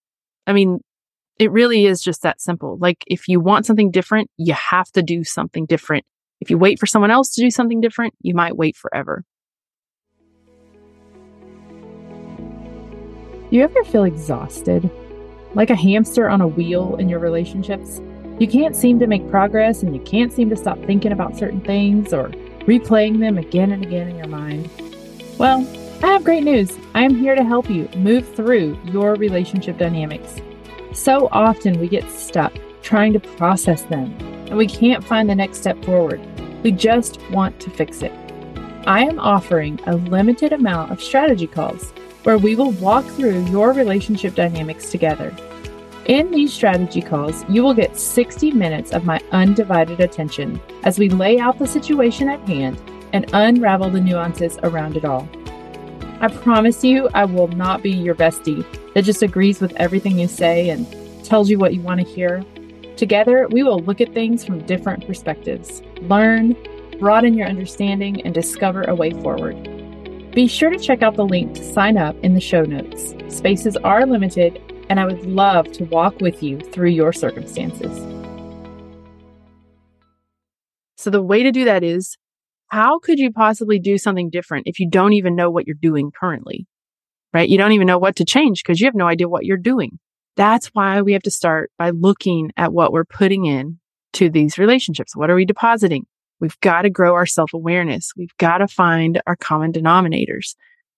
I 0.45 0.51
mean, 0.51 0.79
it 1.39 1.51
really 1.51 1.85
is 1.85 2.01
just 2.01 2.21
that 2.23 2.41
simple. 2.41 2.77
Like 2.77 3.01
if 3.07 3.29
you 3.29 3.39
want 3.39 3.65
something 3.65 3.91
different, 3.91 4.29
you 4.35 4.53
have 4.53 4.91
to 4.91 5.01
do 5.03 5.23
something 5.23 5.65
different. 5.65 6.03
If 6.41 6.49
you 6.49 6.57
wait 6.57 6.79
for 6.79 6.85
someone 6.85 7.11
else 7.11 7.33
to 7.35 7.41
do 7.41 7.49
something 7.49 7.79
different, 7.79 8.13
you 8.19 8.35
might 8.35 8.57
wait 8.57 8.75
forever. 8.75 9.23
Do 13.51 13.57
you 13.57 13.63
ever 13.63 13.83
feel 13.83 14.05
exhausted? 14.05 14.89
Like 15.53 15.69
a 15.69 15.75
hamster 15.75 16.27
on 16.27 16.41
a 16.41 16.47
wheel 16.47 16.95
in 16.95 17.07
your 17.07 17.19
relationships? 17.19 18.01
You 18.39 18.47
can't 18.47 18.75
seem 18.75 18.97
to 18.97 19.05
make 19.05 19.29
progress 19.29 19.83
and 19.83 19.95
you 19.95 20.01
can't 20.01 20.33
seem 20.33 20.49
to 20.49 20.55
stop 20.55 20.79
thinking 20.79 21.11
about 21.11 21.37
certain 21.37 21.61
things 21.61 22.11
or 22.11 22.29
replaying 22.61 23.19
them 23.19 23.37
again 23.37 23.71
and 23.71 23.83
again 23.83 24.07
in 24.07 24.15
your 24.15 24.27
mind. 24.27 24.67
Well, 25.37 25.59
I 26.01 26.07
have 26.07 26.23
great 26.23 26.43
news. 26.43 26.75
I 26.95 27.03
am 27.03 27.13
here 27.13 27.35
to 27.35 27.43
help 27.43 27.69
you 27.69 27.87
move 27.95 28.27
through 28.35 28.79
your 28.85 29.13
relationship 29.13 29.77
dynamics. 29.77 30.41
So 30.93 31.29
often 31.31 31.79
we 31.79 31.87
get 31.87 32.09
stuck 32.09 32.51
trying 32.81 33.13
to 33.13 33.19
process 33.19 33.83
them 33.83 34.11
and 34.47 34.57
we 34.57 34.65
can't 34.65 35.03
find 35.03 35.29
the 35.29 35.35
next 35.35 35.59
step 35.59 35.85
forward. 35.85 36.19
We 36.63 36.71
just 36.71 37.21
want 37.29 37.59
to 37.59 37.69
fix 37.69 38.01
it. 38.01 38.11
I 38.87 39.03
am 39.03 39.19
offering 39.19 39.79
a 39.85 39.97
limited 39.97 40.51
amount 40.51 40.91
of 40.91 41.01
strategy 41.01 41.45
calls 41.47 41.93
where 42.25 42.39
we 42.39 42.55
will 42.55 42.72
walk 42.72 43.05
through 43.05 43.46
your 43.46 43.72
relationship 43.72 44.34
dynamics 44.34 44.89
together. 44.89 45.36
In 46.05 46.32
these 46.32 46.51
strategy 46.51 47.01
calls, 47.01 47.46
you 47.48 47.63
will 47.63 47.75
get 47.75 47.98
60 47.98 48.51
minutes 48.51 48.91
of 48.91 49.05
my 49.05 49.22
undivided 49.32 50.00
attention 50.00 50.60
as 50.84 50.98
we 50.98 51.08
lay 51.08 51.39
out 51.39 51.60
the 51.60 51.67
situation 51.67 52.27
at 52.27 52.48
hand 52.48 52.82
and 53.13 53.29
unravel 53.34 53.91
the 53.91 54.01
nuances 54.01 54.58
around 54.63 54.98
it 54.98 55.05
all. 55.05 55.29
I 56.20 56.27
promise 56.29 56.84
you, 56.84 57.10
I 57.13 57.25
will 57.25 57.48
not 57.50 57.84
be 57.84 57.91
your 57.91 58.15
bestie 58.15 58.65
that 58.96 59.03
just 59.03 59.22
agrees 59.22 59.62
with 59.62 59.74
everything 59.74 60.17
you 60.17 60.27
say 60.27 60.70
and 60.70 60.88
tells 61.24 61.50
you 61.50 61.60
what 61.60 61.75
you 61.75 61.82
want 61.82 62.01
to 62.01 62.08
hear. 62.08 62.44
Together, 62.98 63.48
we 63.50 63.62
will 63.62 63.79
look 63.79 64.01
at 64.01 64.13
things 64.13 64.44
from 64.44 64.65
different 64.65 65.05
perspectives, 65.05 65.84
learn, 66.01 66.55
broaden 67.00 67.36
your 67.36 67.48
understanding, 67.48 68.22
and 68.22 68.34
discover 68.34 68.82
a 68.84 68.96
way 68.96 69.12
forward. 69.12 69.75
Be 70.36 70.48
sure 70.48 70.70
to 70.70 70.77
check 70.77 71.01
out 71.01 71.15
the 71.15 71.25
link 71.25 71.56
to 71.56 71.63
sign 71.63 71.96
up 71.96 72.13
in 72.22 72.34
the 72.34 72.42
show 72.42 72.63
notes. 72.63 73.15
Spaces 73.30 73.77
are 73.77 74.06
limited, 74.06 74.62
and 74.89 75.00
I 75.00 75.06
would 75.06 75.25
love 75.25 75.72
to 75.72 75.86
walk 75.86 76.20
with 76.20 76.44
you 76.44 76.60
through 76.60 76.89
your 76.89 77.13
circumstances. 77.13 77.98
So, 80.98 81.10
the 81.10 81.22
way 81.22 81.42
to 81.44 81.54
do 81.54 81.63
that 81.63 81.86
is 81.86 82.18
how 82.68 83.00
could 83.00 83.18
you 83.18 83.32
possibly 83.32 83.80
do 83.80 83.98
something 83.98 84.30
different 84.30 84.68
if 84.68 84.77
you 84.77 84.89
don't 84.89 85.13
even 85.13 85.38
know 85.38 85.50
what 85.50 85.68
you're 85.68 85.77
doing 85.82 86.12
currently? 86.12 86.68
Right? 87.34 87.48
You 87.48 87.58
don't 87.58 87.72
even 87.72 87.88
know 87.88 87.98
what 87.98 88.18
to 88.18 88.25
change 88.25 88.62
because 88.62 88.82
you 88.82 88.88
have 88.88 88.94
no 88.94 89.08
idea 89.08 89.30
what 89.30 89.46
you're 89.46 89.56
doing. 89.56 90.00
That's 90.36 90.68
why 90.74 91.01
we 91.01 91.13
have 91.13 91.24
to 91.24 91.32
start 91.32 91.72
by 91.77 91.92
looking 91.92 92.51
at 92.58 92.74
what 92.74 92.92
we're 92.92 93.06
putting 93.06 93.46
in 93.46 93.80
to 94.13 94.30
these 94.30 94.58
relationships. 94.58 95.15
What 95.15 95.30
are 95.30 95.36
we 95.36 95.46
depositing? 95.46 96.08
We've 96.39 96.60
got 96.62 96.84
to 96.84 96.89
grow 96.89 97.13
our 97.13 97.25
self 97.25 97.54
awareness. 97.54 98.12
We've 98.15 98.36
got 98.38 98.60
to 98.60 98.68
find 98.68 99.22
our 99.25 99.36
common 99.36 99.72
denominators. 99.72 100.56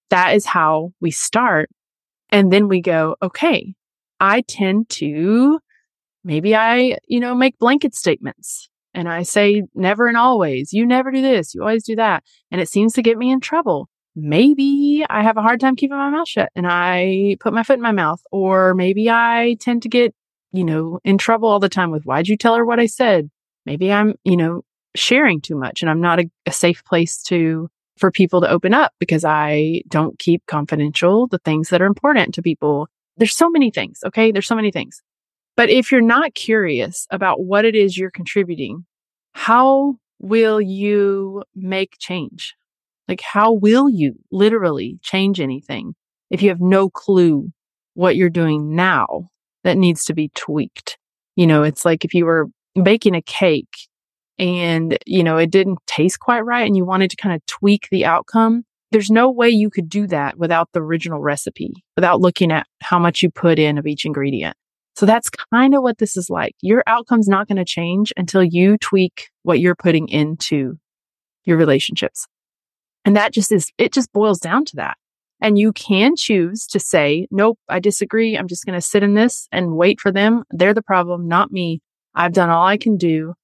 That 0.09 0.35
is 0.35 0.45
how 0.45 0.93
we 1.01 1.11
start. 1.11 1.69
And 2.29 2.51
then 2.51 2.67
we 2.67 2.81
go, 2.81 3.15
okay, 3.21 3.73
I 4.19 4.41
tend 4.41 4.89
to 4.89 5.59
maybe 6.23 6.55
I, 6.55 6.97
you 7.07 7.19
know, 7.19 7.35
make 7.35 7.57
blanket 7.59 7.95
statements 7.95 8.69
and 8.93 9.07
I 9.07 9.23
say 9.23 9.63
never 9.75 10.07
and 10.07 10.17
always, 10.17 10.73
you 10.73 10.85
never 10.85 11.11
do 11.11 11.21
this, 11.21 11.53
you 11.53 11.61
always 11.61 11.83
do 11.83 11.95
that. 11.97 12.23
And 12.51 12.59
it 12.59 12.69
seems 12.69 12.93
to 12.93 13.01
get 13.01 13.17
me 13.17 13.31
in 13.31 13.39
trouble. 13.39 13.89
Maybe 14.15 15.05
I 15.09 15.21
have 15.21 15.37
a 15.37 15.43
hard 15.43 15.59
time 15.59 15.75
keeping 15.75 15.97
my 15.97 16.09
mouth 16.09 16.27
shut 16.27 16.51
and 16.55 16.65
I 16.67 17.37
put 17.39 17.53
my 17.53 17.61
foot 17.63 17.77
in 17.77 17.83
my 17.83 17.91
mouth. 17.91 18.21
Or 18.31 18.73
maybe 18.73 19.09
I 19.09 19.55
tend 19.59 19.83
to 19.83 19.89
get, 19.89 20.15
you 20.51 20.63
know, 20.63 20.99
in 21.03 21.19
trouble 21.19 21.47
all 21.47 21.59
the 21.59 21.69
time 21.69 21.91
with 21.91 22.03
why'd 22.05 22.27
you 22.27 22.35
tell 22.35 22.55
her 22.55 22.65
what 22.65 22.79
I 22.79 22.87
said? 22.87 23.29
Maybe 23.65 23.91
I'm, 23.91 24.15
you 24.23 24.35
know, 24.35 24.63
sharing 24.97 25.41
too 25.41 25.55
much 25.55 25.81
and 25.81 25.89
I'm 25.89 26.01
not 26.01 26.19
a, 26.19 26.29
a 26.45 26.51
safe 26.51 26.83
place 26.85 27.21
to 27.23 27.69
for 27.97 28.11
people 28.11 28.41
to 28.41 28.49
open 28.49 28.73
up 28.73 28.93
because 28.99 29.25
I 29.25 29.81
don't 29.87 30.17
keep 30.19 30.45
confidential 30.45 31.27
the 31.27 31.39
things 31.39 31.69
that 31.69 31.81
are 31.81 31.87
important 31.87 32.33
to 32.35 32.41
people. 32.41 32.87
There's 33.17 33.35
so 33.35 33.49
many 33.49 33.71
things. 33.71 33.99
Okay. 34.05 34.31
There's 34.31 34.47
so 34.47 34.55
many 34.55 34.71
things. 34.71 35.01
But 35.55 35.69
if 35.71 35.91
you're 35.91 36.01
not 36.01 36.35
curious 36.35 37.07
about 37.09 37.43
what 37.43 37.65
it 37.65 37.75
is 37.75 37.97
you're 37.97 38.11
contributing, 38.11 38.85
how 39.33 39.95
will 40.19 40.61
you 40.61 41.43
make 41.55 41.95
change? 41.99 42.55
Like, 43.07 43.21
how 43.21 43.53
will 43.53 43.89
you 43.89 44.15
literally 44.31 44.99
change 45.01 45.39
anything 45.39 45.95
if 46.29 46.41
you 46.41 46.49
have 46.49 46.61
no 46.61 46.89
clue 46.89 47.51
what 47.93 48.15
you're 48.15 48.29
doing 48.29 48.75
now 48.75 49.29
that 49.63 49.77
needs 49.77 50.05
to 50.05 50.13
be 50.13 50.29
tweaked? 50.35 50.99
You 51.35 51.47
know, 51.47 51.63
it's 51.63 51.85
like 51.85 52.05
if 52.05 52.13
you 52.13 52.25
were 52.25 52.47
baking 52.81 53.15
a 53.15 53.21
cake 53.21 53.86
and, 54.39 54.97
you 55.05 55.23
know, 55.23 55.37
it 55.37 55.51
didn't 55.51 55.79
taste 55.87 56.19
quite 56.19 56.41
right 56.41 56.65
and 56.65 56.77
you 56.77 56.85
wanted 56.85 57.09
to 57.11 57.15
kind 57.15 57.35
of 57.35 57.45
tweak 57.45 57.87
the 57.89 58.05
outcome. 58.05 58.63
There's 58.91 59.11
no 59.11 59.29
way 59.29 59.49
you 59.49 59.69
could 59.69 59.89
do 59.89 60.07
that 60.07 60.37
without 60.37 60.69
the 60.71 60.81
original 60.81 61.19
recipe, 61.19 61.73
without 61.95 62.21
looking 62.21 62.51
at 62.51 62.67
how 62.81 62.99
much 62.99 63.21
you 63.21 63.29
put 63.29 63.59
in 63.59 63.77
of 63.77 63.87
each 63.87 64.05
ingredient. 64.05 64.55
So 64.95 65.05
that's 65.05 65.29
kind 65.29 65.75
of 65.75 65.83
what 65.83 65.97
this 65.97 66.17
is 66.17 66.29
like. 66.29 66.55
Your 66.61 66.83
outcome's 66.87 67.27
not 67.27 67.47
going 67.47 67.57
to 67.57 67.65
change 67.65 68.13
until 68.17 68.43
you 68.43 68.77
tweak 68.77 69.29
what 69.43 69.59
you're 69.59 69.75
putting 69.75 70.07
into 70.07 70.79
your 71.43 71.57
relationships. 71.57 72.27
And 73.05 73.15
that 73.15 73.33
just 73.33 73.51
is, 73.51 73.71
it 73.77 73.93
just 73.93 74.11
boils 74.11 74.39
down 74.39 74.65
to 74.65 74.75
that. 74.77 74.97
And 75.39 75.57
you 75.57 75.71
can 75.71 76.15
choose 76.15 76.65
to 76.67 76.79
say, 76.79 77.27
nope, 77.29 77.59
I 77.69 77.79
disagree. 77.79 78.35
I'm 78.35 78.47
just 78.47 78.65
going 78.65 78.73
to 78.73 78.81
sit 78.81 79.03
in 79.03 79.13
this 79.13 79.47
and 79.51 79.77
wait 79.77 79.99
for 79.99 80.11
them. 80.11 80.43
They're 80.49 80.73
the 80.73 80.81
problem, 80.81 81.27
not 81.27 81.51
me. 81.51 81.81
I've 82.15 82.33
done 82.33 82.49
all 82.49 82.65
I 82.65 82.77
can 82.77 82.97
do. 82.97 83.35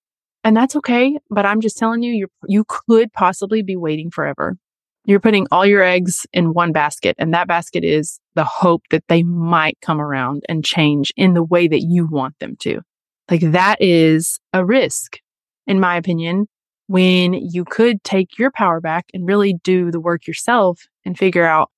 And 0.44 0.56
that's 0.56 0.76
okay. 0.76 1.18
But 1.30 1.46
I'm 1.46 1.62
just 1.62 1.78
telling 1.78 2.04
you, 2.04 2.14
you 2.14 2.28
you 2.48 2.66
could 2.68 3.14
possibly 3.14 3.62
be 3.62 3.76
waiting 3.76 4.12
forever. 4.12 4.58
You're 5.06 5.20
putting 5.20 5.48
all 5.52 5.66
your 5.66 5.84
eggs 5.84 6.26
in 6.32 6.54
one 6.54 6.72
basket, 6.72 7.16
and 7.20 7.34
that 7.34 7.48
basket 7.48 7.84
is 7.84 8.20
the 8.36 8.46
hope 8.46 8.84
that 8.92 9.04
they 9.10 9.24
might 9.24 9.78
come 9.82 10.00
around 10.00 10.44
and 10.48 10.64
change 10.64 11.12
in 11.18 11.34
the 11.34 11.44
way 11.44 11.68
that 11.68 11.82
you 11.82 12.08
want 12.08 12.40
them 12.40 12.56
to. 12.62 12.82
Like 13.30 13.42
that 13.52 13.82
is 13.82 14.40
a 14.54 14.66
risk, 14.66 15.20
in 15.68 15.80
my 15.80 15.98
opinion, 15.98 16.48
when 16.88 17.34
you 17.34 17.66
could 17.66 18.04
take 18.04 18.38
your 18.38 18.52
power 18.52 18.80
back 18.80 19.06
and 19.14 19.28
really 19.28 19.56
do 19.64 19.92
the 19.92 20.00
work 20.00 20.28
yourself 20.28 20.82
and 21.06 21.18
figure 21.18 21.46
out 21.46 21.70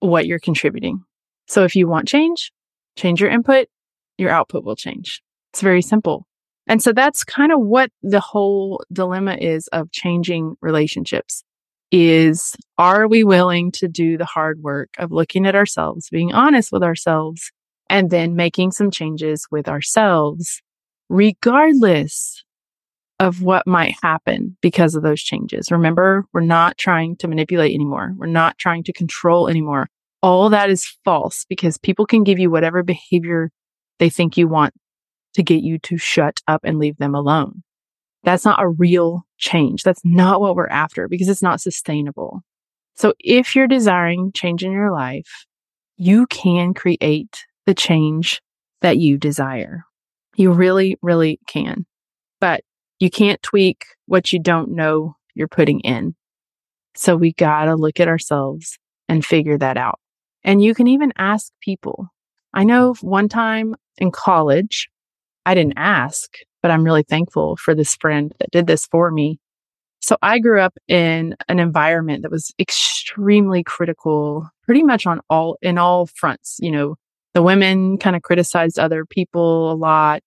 what 0.00 0.26
you're 0.26 0.38
contributing. 0.38 1.02
So 1.46 1.64
if 1.64 1.76
you 1.76 1.88
want 1.88 2.08
change, 2.08 2.52
change 2.96 3.20
your 3.20 3.30
input, 3.30 3.68
your 4.18 4.30
output 4.30 4.64
will 4.64 4.76
change. 4.76 5.22
It's 5.52 5.62
very 5.62 5.82
simple. 5.82 6.26
And 6.66 6.82
so 6.82 6.92
that's 6.92 7.24
kind 7.24 7.52
of 7.52 7.60
what 7.60 7.90
the 8.02 8.20
whole 8.20 8.82
dilemma 8.92 9.36
is 9.40 9.68
of 9.68 9.90
changing 9.90 10.56
relationships 10.60 11.44
is 11.90 12.56
are 12.78 13.06
we 13.06 13.22
willing 13.22 13.70
to 13.70 13.86
do 13.86 14.16
the 14.16 14.24
hard 14.24 14.62
work 14.62 14.88
of 14.98 15.12
looking 15.12 15.46
at 15.46 15.54
ourselves, 15.54 16.08
being 16.10 16.32
honest 16.32 16.72
with 16.72 16.82
ourselves, 16.82 17.52
and 17.90 18.10
then 18.10 18.34
making 18.34 18.72
some 18.72 18.90
changes 18.90 19.46
with 19.50 19.68
ourselves, 19.68 20.62
regardless 21.10 22.42
of 23.20 23.42
what 23.42 23.66
might 23.66 23.94
happen 24.02 24.56
because 24.62 24.94
of 24.94 25.02
those 25.02 25.22
changes. 25.22 25.70
Remember, 25.70 26.24
we're 26.32 26.40
not 26.40 26.78
trying 26.78 27.14
to 27.16 27.28
manipulate 27.28 27.74
anymore. 27.74 28.14
We're 28.16 28.26
not 28.26 28.56
trying 28.58 28.82
to 28.84 28.92
control 28.92 29.48
anymore. 29.48 29.88
All 30.22 30.48
that 30.48 30.70
is 30.70 30.96
false 31.04 31.44
because 31.48 31.76
people 31.76 32.06
can 32.06 32.24
give 32.24 32.38
you 32.38 32.50
whatever 32.50 32.82
behavior 32.82 33.50
they 33.98 34.08
think 34.08 34.36
you 34.36 34.48
want 34.48 34.72
to 35.34 35.42
get 35.42 35.62
you 35.62 35.78
to 35.80 35.96
shut 35.96 36.40
up 36.48 36.60
and 36.64 36.78
leave 36.78 36.98
them 36.98 37.14
alone. 37.14 37.62
That's 38.24 38.44
not 38.44 38.62
a 38.62 38.68
real 38.68 39.22
change. 39.38 39.82
That's 39.82 40.04
not 40.04 40.40
what 40.40 40.54
we're 40.54 40.68
after 40.68 41.08
because 41.08 41.28
it's 41.28 41.42
not 41.42 41.60
sustainable. 41.60 42.42
So 42.94 43.14
if 43.18 43.56
you're 43.56 43.66
desiring 43.66 44.32
change 44.32 44.62
in 44.62 44.72
your 44.72 44.92
life, 44.92 45.46
you 45.96 46.26
can 46.26 46.74
create 46.74 47.44
the 47.66 47.74
change 47.74 48.40
that 48.80 48.98
you 48.98 49.18
desire. 49.18 49.84
You 50.36 50.52
really, 50.52 50.98
really 51.02 51.40
can. 51.46 51.86
But 52.40 52.62
you 52.98 53.10
can't 53.10 53.42
tweak 53.42 53.84
what 54.06 54.32
you 54.32 54.38
don't 54.38 54.70
know 54.70 55.16
you're 55.34 55.48
putting 55.48 55.80
in. 55.80 56.14
So 56.94 57.16
we 57.16 57.32
gotta 57.32 57.74
look 57.74 58.00
at 58.00 58.08
ourselves 58.08 58.78
and 59.08 59.24
figure 59.24 59.58
that 59.58 59.76
out. 59.76 59.98
And 60.44 60.62
you 60.62 60.74
can 60.74 60.86
even 60.86 61.12
ask 61.16 61.52
people, 61.60 62.08
I 62.52 62.64
know 62.64 62.94
one 63.00 63.28
time 63.28 63.74
in 63.98 64.10
college, 64.10 64.88
I 65.44 65.54
didn't 65.54 65.74
ask, 65.76 66.30
but 66.62 66.70
I'm 66.70 66.84
really 66.84 67.02
thankful 67.02 67.56
for 67.56 67.74
this 67.74 67.94
friend 67.96 68.32
that 68.38 68.50
did 68.50 68.66
this 68.66 68.86
for 68.86 69.10
me. 69.10 69.38
So 70.00 70.16
I 70.20 70.40
grew 70.40 70.60
up 70.60 70.76
in 70.88 71.36
an 71.48 71.60
environment 71.60 72.22
that 72.22 72.30
was 72.30 72.52
extremely 72.58 73.62
critical, 73.62 74.48
pretty 74.64 74.82
much 74.82 75.06
on 75.06 75.20
all, 75.30 75.56
in 75.62 75.78
all 75.78 76.06
fronts. 76.06 76.58
You 76.60 76.72
know, 76.72 76.96
the 77.34 77.42
women 77.42 77.98
kind 77.98 78.16
of 78.16 78.22
criticized 78.22 78.78
other 78.78 79.04
people 79.04 79.70
a 79.72 79.74
lot. 79.74 80.22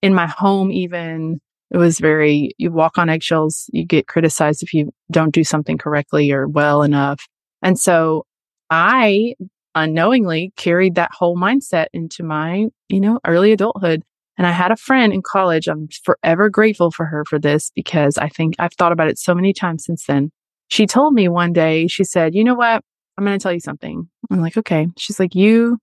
In 0.00 0.14
my 0.14 0.26
home, 0.26 0.70
even, 0.72 1.40
it 1.70 1.76
was 1.76 1.98
very, 1.98 2.52
you 2.56 2.70
walk 2.70 2.96
on 2.96 3.10
eggshells, 3.10 3.68
you 3.72 3.84
get 3.84 4.06
criticized 4.06 4.62
if 4.62 4.72
you 4.72 4.90
don't 5.10 5.34
do 5.34 5.44
something 5.44 5.76
correctly 5.76 6.32
or 6.32 6.48
well 6.48 6.82
enough. 6.82 7.26
And 7.62 7.78
so 7.78 8.24
I 8.70 9.34
unknowingly 9.74 10.52
carried 10.56 10.94
that 10.94 11.10
whole 11.12 11.36
mindset 11.36 11.86
into 11.92 12.22
my, 12.22 12.66
you 12.88 13.00
know, 13.00 13.20
early 13.26 13.52
adulthood. 13.52 14.02
And 14.38 14.46
I 14.46 14.52
had 14.52 14.70
a 14.70 14.76
friend 14.76 15.12
in 15.12 15.20
college. 15.20 15.66
I'm 15.66 15.88
forever 16.04 16.48
grateful 16.48 16.92
for 16.92 17.04
her 17.04 17.24
for 17.24 17.38
this 17.38 17.70
because 17.74 18.16
I 18.16 18.28
think 18.28 18.54
I've 18.58 18.72
thought 18.74 18.92
about 18.92 19.08
it 19.08 19.18
so 19.18 19.34
many 19.34 19.52
times 19.52 19.84
since 19.84 20.06
then. 20.06 20.30
She 20.68 20.86
told 20.86 21.12
me 21.12 21.28
one 21.28 21.52
day, 21.52 21.88
she 21.88 22.04
said, 22.04 22.34
you 22.34 22.44
know 22.44 22.54
what? 22.54 22.82
I'm 23.16 23.24
going 23.24 23.36
to 23.36 23.42
tell 23.42 23.52
you 23.52 23.60
something. 23.60 24.08
I'm 24.30 24.40
like, 24.40 24.56
okay. 24.56 24.86
She's 24.96 25.18
like, 25.18 25.34
you 25.34 25.78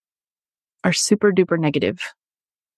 are 0.86 0.94
super 0.94 1.34
duper 1.34 1.60
negative. 1.60 2.00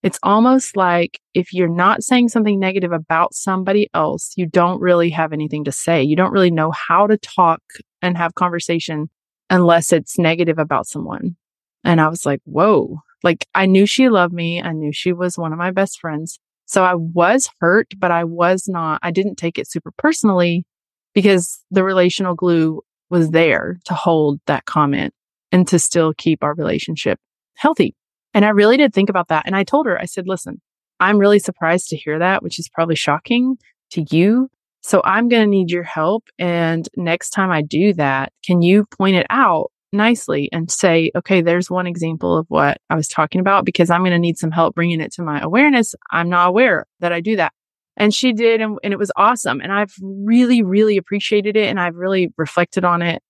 It's 0.01 0.19
almost 0.23 0.75
like 0.75 1.19
if 1.33 1.53
you're 1.53 1.67
not 1.67 2.03
saying 2.03 2.29
something 2.29 2.59
negative 2.59 2.91
about 2.91 3.35
somebody 3.35 3.87
else, 3.93 4.33
you 4.35 4.47
don't 4.47 4.81
really 4.81 5.09
have 5.11 5.33
anything 5.33 5.63
to 5.65 5.71
say. 5.71 6.01
You 6.01 6.15
don't 6.15 6.31
really 6.31 6.51
know 6.51 6.71
how 6.71 7.07
to 7.07 7.17
talk 7.17 7.61
and 8.01 8.17
have 8.17 8.35
conversation 8.35 9.09
unless 9.49 9.91
it's 9.91 10.17
negative 10.17 10.57
about 10.57 10.87
someone. 10.87 11.35
And 11.83 12.01
I 12.01 12.07
was 12.07 12.25
like, 12.25 12.41
whoa, 12.45 12.99
like 13.23 13.47
I 13.55 13.65
knew 13.65 13.85
she 13.85 14.09
loved 14.09 14.33
me. 14.33 14.61
I 14.61 14.71
knew 14.71 14.91
she 14.91 15.13
was 15.13 15.37
one 15.37 15.51
of 15.51 15.57
my 15.57 15.71
best 15.71 15.99
friends. 15.99 16.39
So 16.65 16.83
I 16.83 16.95
was 16.95 17.49
hurt, 17.59 17.87
but 17.97 18.11
I 18.11 18.25
was 18.25 18.67
not, 18.67 18.99
I 19.01 19.11
didn't 19.11 19.35
take 19.35 19.57
it 19.57 19.69
super 19.69 19.91
personally 19.97 20.65
because 21.13 21.63
the 21.71 21.83
relational 21.83 22.35
glue 22.35 22.81
was 23.09 23.31
there 23.31 23.79
to 23.85 23.93
hold 23.93 24.39
that 24.47 24.65
comment 24.65 25.13
and 25.51 25.67
to 25.69 25.79
still 25.79 26.13
keep 26.13 26.43
our 26.43 26.53
relationship 26.53 27.19
healthy. 27.55 27.95
And 28.33 28.43
I 28.45 28.49
really 28.49 28.77
did 28.77 28.93
think 28.93 29.09
about 29.09 29.29
that. 29.29 29.43
And 29.45 29.55
I 29.55 29.63
told 29.63 29.85
her, 29.85 29.99
I 29.99 30.05
said, 30.05 30.27
listen, 30.27 30.61
I'm 30.99 31.17
really 31.17 31.39
surprised 31.39 31.89
to 31.89 31.95
hear 31.95 32.19
that, 32.19 32.43
which 32.43 32.59
is 32.59 32.69
probably 32.69 32.95
shocking 32.95 33.57
to 33.91 34.05
you. 34.09 34.49
So 34.81 35.01
I'm 35.03 35.29
going 35.29 35.43
to 35.43 35.49
need 35.49 35.71
your 35.71 35.83
help. 35.83 36.25
And 36.37 36.87
next 36.95 37.31
time 37.31 37.49
I 37.49 37.61
do 37.61 37.93
that, 37.93 38.31
can 38.45 38.61
you 38.61 38.85
point 38.85 39.15
it 39.15 39.25
out 39.29 39.71
nicely 39.93 40.49
and 40.51 40.69
say, 40.69 41.11
okay, 41.15 41.41
there's 41.41 41.69
one 41.69 41.87
example 41.87 42.37
of 42.37 42.45
what 42.49 42.77
I 42.89 42.95
was 42.95 43.07
talking 43.07 43.41
about 43.41 43.65
because 43.65 43.89
I'm 43.89 44.01
going 44.01 44.11
to 44.11 44.19
need 44.19 44.37
some 44.37 44.51
help 44.51 44.75
bringing 44.75 45.01
it 45.01 45.13
to 45.13 45.21
my 45.21 45.39
awareness. 45.39 45.95
I'm 46.11 46.29
not 46.29 46.49
aware 46.49 46.85
that 46.99 47.13
I 47.13 47.21
do 47.21 47.35
that. 47.37 47.53
And 47.95 48.13
she 48.13 48.33
did. 48.33 48.61
And, 48.61 48.77
and, 48.83 48.93
it 48.93 48.99
was 48.99 49.11
awesome. 49.15 49.59
And 49.59 49.71
I've 49.71 49.93
really, 50.01 50.61
really 50.61 50.97
appreciated 50.97 51.57
it. 51.57 51.67
And 51.67 51.79
I've 51.79 51.95
really 51.95 52.31
reflected 52.37 52.85
on 52.85 53.01
it. 53.01 53.23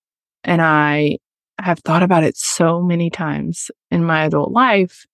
And 0.44 0.62
I 0.62 1.20
have 1.60 1.80
thought 1.80 2.04
about 2.04 2.24
it 2.24 2.38
so 2.38 2.82
many 2.82 3.10
times 3.10 3.72
in 3.92 4.04
my 4.04 4.26
adult 4.26 4.52
life. 4.52 5.06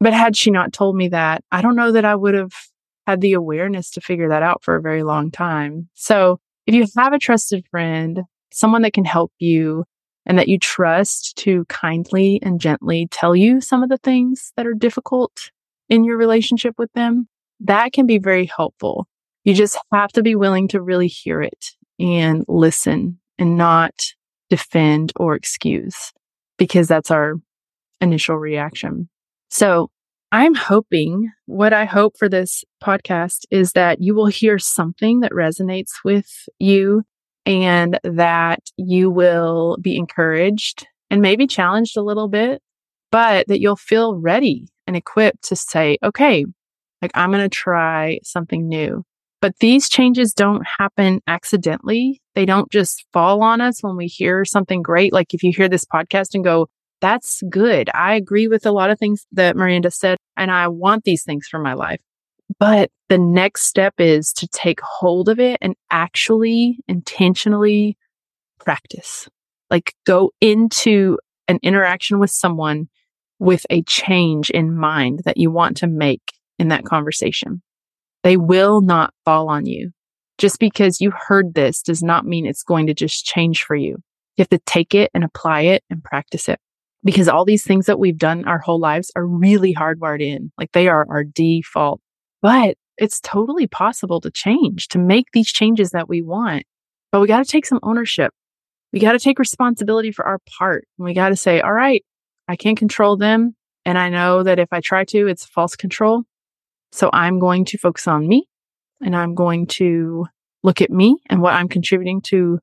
But 0.00 0.12
had 0.12 0.36
she 0.36 0.50
not 0.50 0.72
told 0.72 0.96
me 0.96 1.08
that, 1.08 1.42
I 1.50 1.62
don't 1.62 1.76
know 1.76 1.92
that 1.92 2.04
I 2.04 2.14
would 2.14 2.34
have 2.34 2.52
had 3.06 3.20
the 3.20 3.32
awareness 3.32 3.90
to 3.92 4.00
figure 4.00 4.28
that 4.28 4.42
out 4.42 4.62
for 4.62 4.76
a 4.76 4.82
very 4.82 5.02
long 5.02 5.30
time. 5.30 5.88
So 5.94 6.40
if 6.66 6.74
you 6.74 6.84
have 6.96 7.12
a 7.12 7.18
trusted 7.18 7.64
friend, 7.70 8.20
someone 8.52 8.82
that 8.82 8.92
can 8.92 9.04
help 9.04 9.32
you 9.38 9.84
and 10.28 10.38
that 10.38 10.48
you 10.48 10.58
trust 10.58 11.34
to 11.38 11.64
kindly 11.64 12.38
and 12.42 12.60
gently 12.60 13.08
tell 13.10 13.34
you 13.34 13.60
some 13.60 13.82
of 13.82 13.88
the 13.88 13.96
things 13.96 14.52
that 14.56 14.66
are 14.66 14.74
difficult 14.74 15.50
in 15.88 16.04
your 16.04 16.18
relationship 16.18 16.74
with 16.78 16.92
them, 16.92 17.26
that 17.60 17.92
can 17.92 18.06
be 18.06 18.18
very 18.18 18.44
helpful. 18.44 19.08
You 19.44 19.54
just 19.54 19.78
have 19.90 20.12
to 20.12 20.22
be 20.22 20.36
willing 20.36 20.68
to 20.68 20.82
really 20.82 21.08
hear 21.08 21.40
it 21.40 21.70
and 21.98 22.44
listen 22.46 23.18
and 23.38 23.56
not 23.56 23.94
defend 24.50 25.12
or 25.16 25.34
excuse 25.34 26.12
because 26.58 26.86
that's 26.86 27.10
our 27.10 27.34
initial 28.00 28.36
reaction. 28.36 29.08
So 29.50 29.90
I'm 30.30 30.54
hoping 30.54 31.32
what 31.46 31.72
I 31.72 31.86
hope 31.86 32.18
for 32.18 32.28
this 32.28 32.64
podcast 32.82 33.44
is 33.50 33.72
that 33.72 34.02
you 34.02 34.14
will 34.14 34.26
hear 34.26 34.58
something 34.58 35.20
that 35.20 35.32
resonates 35.32 35.92
with 36.04 36.30
you 36.58 37.04
and 37.48 37.98
that 38.04 38.60
you 38.76 39.10
will 39.10 39.78
be 39.80 39.96
encouraged 39.96 40.86
and 41.10 41.22
maybe 41.22 41.46
challenged 41.46 41.96
a 41.96 42.02
little 42.02 42.28
bit, 42.28 42.60
but 43.10 43.48
that 43.48 43.58
you'll 43.58 43.74
feel 43.74 44.16
ready 44.16 44.68
and 44.86 44.94
equipped 44.94 45.44
to 45.44 45.56
say, 45.56 45.96
okay, 46.04 46.44
like 47.00 47.10
I'm 47.14 47.30
going 47.30 47.42
to 47.42 47.48
try 47.48 48.18
something 48.22 48.68
new. 48.68 49.02
But 49.40 49.58
these 49.60 49.88
changes 49.88 50.34
don't 50.34 50.62
happen 50.78 51.20
accidentally. 51.26 52.20
They 52.34 52.44
don't 52.44 52.70
just 52.70 53.06
fall 53.14 53.42
on 53.42 53.62
us 53.62 53.82
when 53.82 53.96
we 53.96 54.08
hear 54.08 54.44
something 54.44 54.82
great. 54.82 55.14
Like 55.14 55.32
if 55.32 55.42
you 55.42 55.50
hear 55.56 55.70
this 55.70 55.86
podcast 55.86 56.34
and 56.34 56.44
go, 56.44 56.68
that's 57.00 57.42
good. 57.48 57.88
I 57.94 58.14
agree 58.14 58.48
with 58.48 58.66
a 58.66 58.72
lot 58.72 58.90
of 58.90 58.98
things 58.98 59.26
that 59.32 59.56
Maranda 59.56 59.90
said, 59.90 60.18
and 60.36 60.50
I 60.50 60.68
want 60.68 61.04
these 61.04 61.22
things 61.24 61.46
for 61.48 61.60
my 61.60 61.72
life. 61.72 62.00
But 62.58 62.90
the 63.08 63.18
next 63.18 63.62
step 63.62 63.94
is 63.98 64.32
to 64.34 64.48
take 64.48 64.80
hold 64.80 65.28
of 65.28 65.38
it 65.38 65.58
and 65.60 65.74
actually 65.90 66.78
intentionally 66.88 67.96
practice. 68.58 69.28
Like 69.70 69.94
go 70.06 70.30
into 70.40 71.18
an 71.46 71.58
interaction 71.62 72.18
with 72.18 72.30
someone 72.30 72.88
with 73.38 73.66
a 73.70 73.82
change 73.82 74.50
in 74.50 74.76
mind 74.76 75.22
that 75.24 75.36
you 75.36 75.50
want 75.50 75.76
to 75.78 75.86
make 75.86 76.32
in 76.58 76.68
that 76.68 76.84
conversation. 76.84 77.62
They 78.24 78.36
will 78.36 78.80
not 78.80 79.14
fall 79.24 79.48
on 79.48 79.66
you. 79.66 79.92
Just 80.38 80.58
because 80.58 81.00
you 81.00 81.10
heard 81.10 81.54
this 81.54 81.82
does 81.82 82.02
not 82.02 82.24
mean 82.24 82.46
it's 82.46 82.62
going 82.62 82.86
to 82.86 82.94
just 82.94 83.24
change 83.24 83.64
for 83.64 83.74
you. 83.74 83.98
You 84.36 84.42
have 84.42 84.48
to 84.50 84.60
take 84.66 84.94
it 84.94 85.10
and 85.14 85.24
apply 85.24 85.62
it 85.62 85.82
and 85.90 86.02
practice 86.02 86.48
it 86.48 86.60
because 87.04 87.28
all 87.28 87.44
these 87.44 87.64
things 87.64 87.86
that 87.86 87.98
we've 87.98 88.18
done 88.18 88.46
our 88.46 88.58
whole 88.58 88.78
lives 88.78 89.10
are 89.16 89.26
really 89.26 89.74
hardwired 89.74 90.22
in. 90.22 90.52
Like 90.56 90.72
they 90.72 90.88
are 90.88 91.06
our 91.08 91.24
default 91.24 92.00
but 92.42 92.76
it's 92.96 93.20
totally 93.20 93.66
possible 93.66 94.20
to 94.20 94.30
change, 94.30 94.88
to 94.88 94.98
make 94.98 95.26
these 95.32 95.50
changes 95.50 95.90
that 95.90 96.08
we 96.08 96.22
want. 96.22 96.64
But 97.12 97.20
we 97.20 97.28
got 97.28 97.44
to 97.44 97.50
take 97.50 97.66
some 97.66 97.80
ownership. 97.82 98.32
We 98.92 99.00
got 99.00 99.12
to 99.12 99.18
take 99.18 99.38
responsibility 99.38 100.12
for 100.12 100.26
our 100.26 100.38
part. 100.58 100.86
And 100.98 101.04
we 101.04 101.14
got 101.14 101.28
to 101.28 101.36
say, 101.36 101.60
all 101.60 101.72
right, 101.72 102.04
I 102.48 102.56
can't 102.56 102.78
control 102.78 103.16
them. 103.16 103.54
And 103.84 103.96
I 103.98 104.08
know 104.08 104.42
that 104.42 104.58
if 104.58 104.68
I 104.72 104.80
try 104.80 105.04
to, 105.06 105.28
it's 105.28 105.46
false 105.46 105.76
control. 105.76 106.24
So 106.92 107.10
I'm 107.12 107.38
going 107.38 107.64
to 107.66 107.78
focus 107.78 108.08
on 108.08 108.26
me 108.26 108.46
and 109.00 109.14
I'm 109.14 109.34
going 109.34 109.66
to 109.66 110.26
look 110.62 110.80
at 110.82 110.90
me 110.90 111.16
and 111.28 111.40
what 111.40 111.54
I'm 111.54 111.68
contributing 111.68 112.20
to 112.22 112.58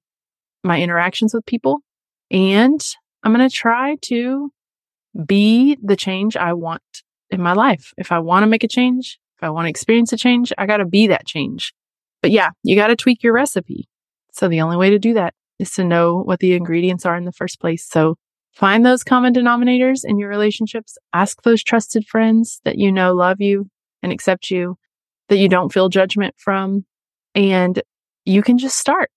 my 0.64 0.82
interactions 0.82 1.34
with 1.34 1.46
people. 1.46 1.80
And 2.32 2.84
I'm 3.24 3.34
going 3.34 3.48
to 3.48 3.56
try 3.56 3.96
to 4.04 4.52
be 5.26 5.78
the 5.82 5.96
change 5.96 6.36
I 6.36 6.54
want 6.54 6.82
in 7.30 7.42
my 7.42 7.54
life. 7.54 7.94
If 7.98 8.12
I 8.12 8.20
want 8.20 8.44
to 8.44 8.48
make 8.48 8.64
a 8.64 8.68
change, 8.68 9.20
I 9.46 9.50
want 9.52 9.66
to 9.66 9.70
experience 9.70 10.12
a 10.14 10.18
change, 10.18 10.52
I 10.58 10.66
got 10.66 10.78
to 10.78 10.86
be 10.86 11.08
that 11.08 11.26
change. 11.26 11.74
But 12.22 12.32
yeah, 12.32 12.50
you 12.64 12.76
got 12.76 12.88
to 12.88 12.96
tweak 12.96 13.24
your 13.24 13.34
recipe. 13.34 13.88
So 14.32 14.48
the 14.48 14.62
only 14.62 14.78
way 14.78 14.90
to 14.90 15.00
do 15.00 15.14
that 15.14 15.34
is 15.60 15.72
to 15.74 15.84
know 15.84 16.22
what 16.22 16.40
the 16.40 16.54
ingredients 16.54 17.06
are 17.06 17.16
in 17.16 17.26
the 17.26 17.32
first 17.32 17.60
place. 17.62 17.88
So 17.88 18.16
find 18.54 18.86
those 18.86 19.04
common 19.04 19.34
denominators 19.34 20.02
in 20.04 20.18
your 20.18 20.30
relationships. 20.30 20.98
Ask 21.14 21.44
those 21.44 21.64
trusted 21.64 22.06
friends 22.08 22.60
that 22.66 22.78
you 22.78 22.92
know 22.92 23.14
love 23.14 23.40
you 23.40 23.70
and 24.04 24.12
accept 24.12 24.52
you, 24.52 24.78
that 25.30 25.38
you 25.38 25.48
don't 25.48 25.72
feel 25.72 25.88
judgment 25.90 26.36
from. 26.38 26.86
And 27.34 27.82
you 28.26 28.42
can 28.42 28.58
just 28.58 28.78
start. 28.78 29.12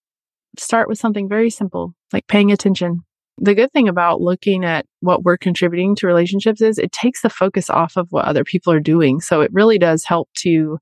Start 0.59 0.89
with 0.89 0.99
something 0.99 1.29
very 1.29 1.51
simple, 1.51 1.95
like 2.13 2.27
paying 2.27 2.53
attention 2.53 3.05
the 3.41 3.55
good 3.55 3.73
thing 3.73 3.89
about 3.89 4.21
looking 4.21 4.65
at 4.65 4.87
what 5.01 5.23
we're 5.23 5.37
contributing 5.37 5.95
to 5.97 6.07
relationships 6.07 6.61
is 6.61 6.79
it 6.79 6.93
takes 6.93 7.23
the 7.23 7.31
focus 7.31 7.71
off 7.71 7.97
of 7.97 8.09
what 8.11 8.25
other 8.25 8.45
people 8.45 8.73
are 8.73 8.81
doing. 8.81 9.21
So 9.21 9.41
it 9.41 9.53
really 9.53 9.79
does 9.79 10.05
help 10.05 10.29
to 10.39 10.79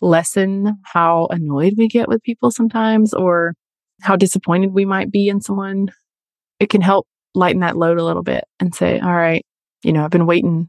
lessen 0.00 0.78
how 0.84 1.26
annoyed 1.30 1.74
we 1.76 1.88
get 1.88 2.08
with 2.08 2.22
people 2.22 2.50
sometimes 2.50 3.12
or 3.12 3.54
how 4.00 4.16
disappointed 4.16 4.72
we 4.72 4.84
might 4.84 5.10
be 5.10 5.28
in 5.28 5.40
someone. 5.40 5.88
It 6.60 6.70
can 6.70 6.80
help 6.80 7.06
lighten 7.34 7.60
that 7.60 7.76
load 7.76 7.98
a 7.98 8.04
little 8.04 8.22
bit 8.22 8.44
and 8.60 8.74
say, 8.74 8.98
all 9.00 9.14
right, 9.14 9.44
you 9.82 9.92
know, 9.92 10.04
I've 10.04 10.10
been 10.10 10.26
waiting 10.26 10.68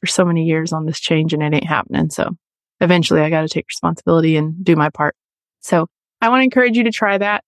for 0.00 0.06
so 0.06 0.24
many 0.24 0.44
years 0.44 0.72
on 0.72 0.86
this 0.86 1.00
change 1.00 1.32
and 1.32 1.42
it 1.42 1.54
ain't 1.54 1.66
happening. 1.66 2.10
So 2.10 2.30
eventually 2.80 3.20
I 3.20 3.30
got 3.30 3.42
to 3.42 3.48
take 3.48 3.66
responsibility 3.68 4.36
and 4.36 4.64
do 4.64 4.76
my 4.76 4.90
part. 4.90 5.16
So 5.60 5.86
I 6.20 6.28
want 6.28 6.40
to 6.40 6.44
encourage 6.44 6.76
you 6.76 6.84
to 6.84 6.90
try 6.90 7.18
that. 7.18 7.42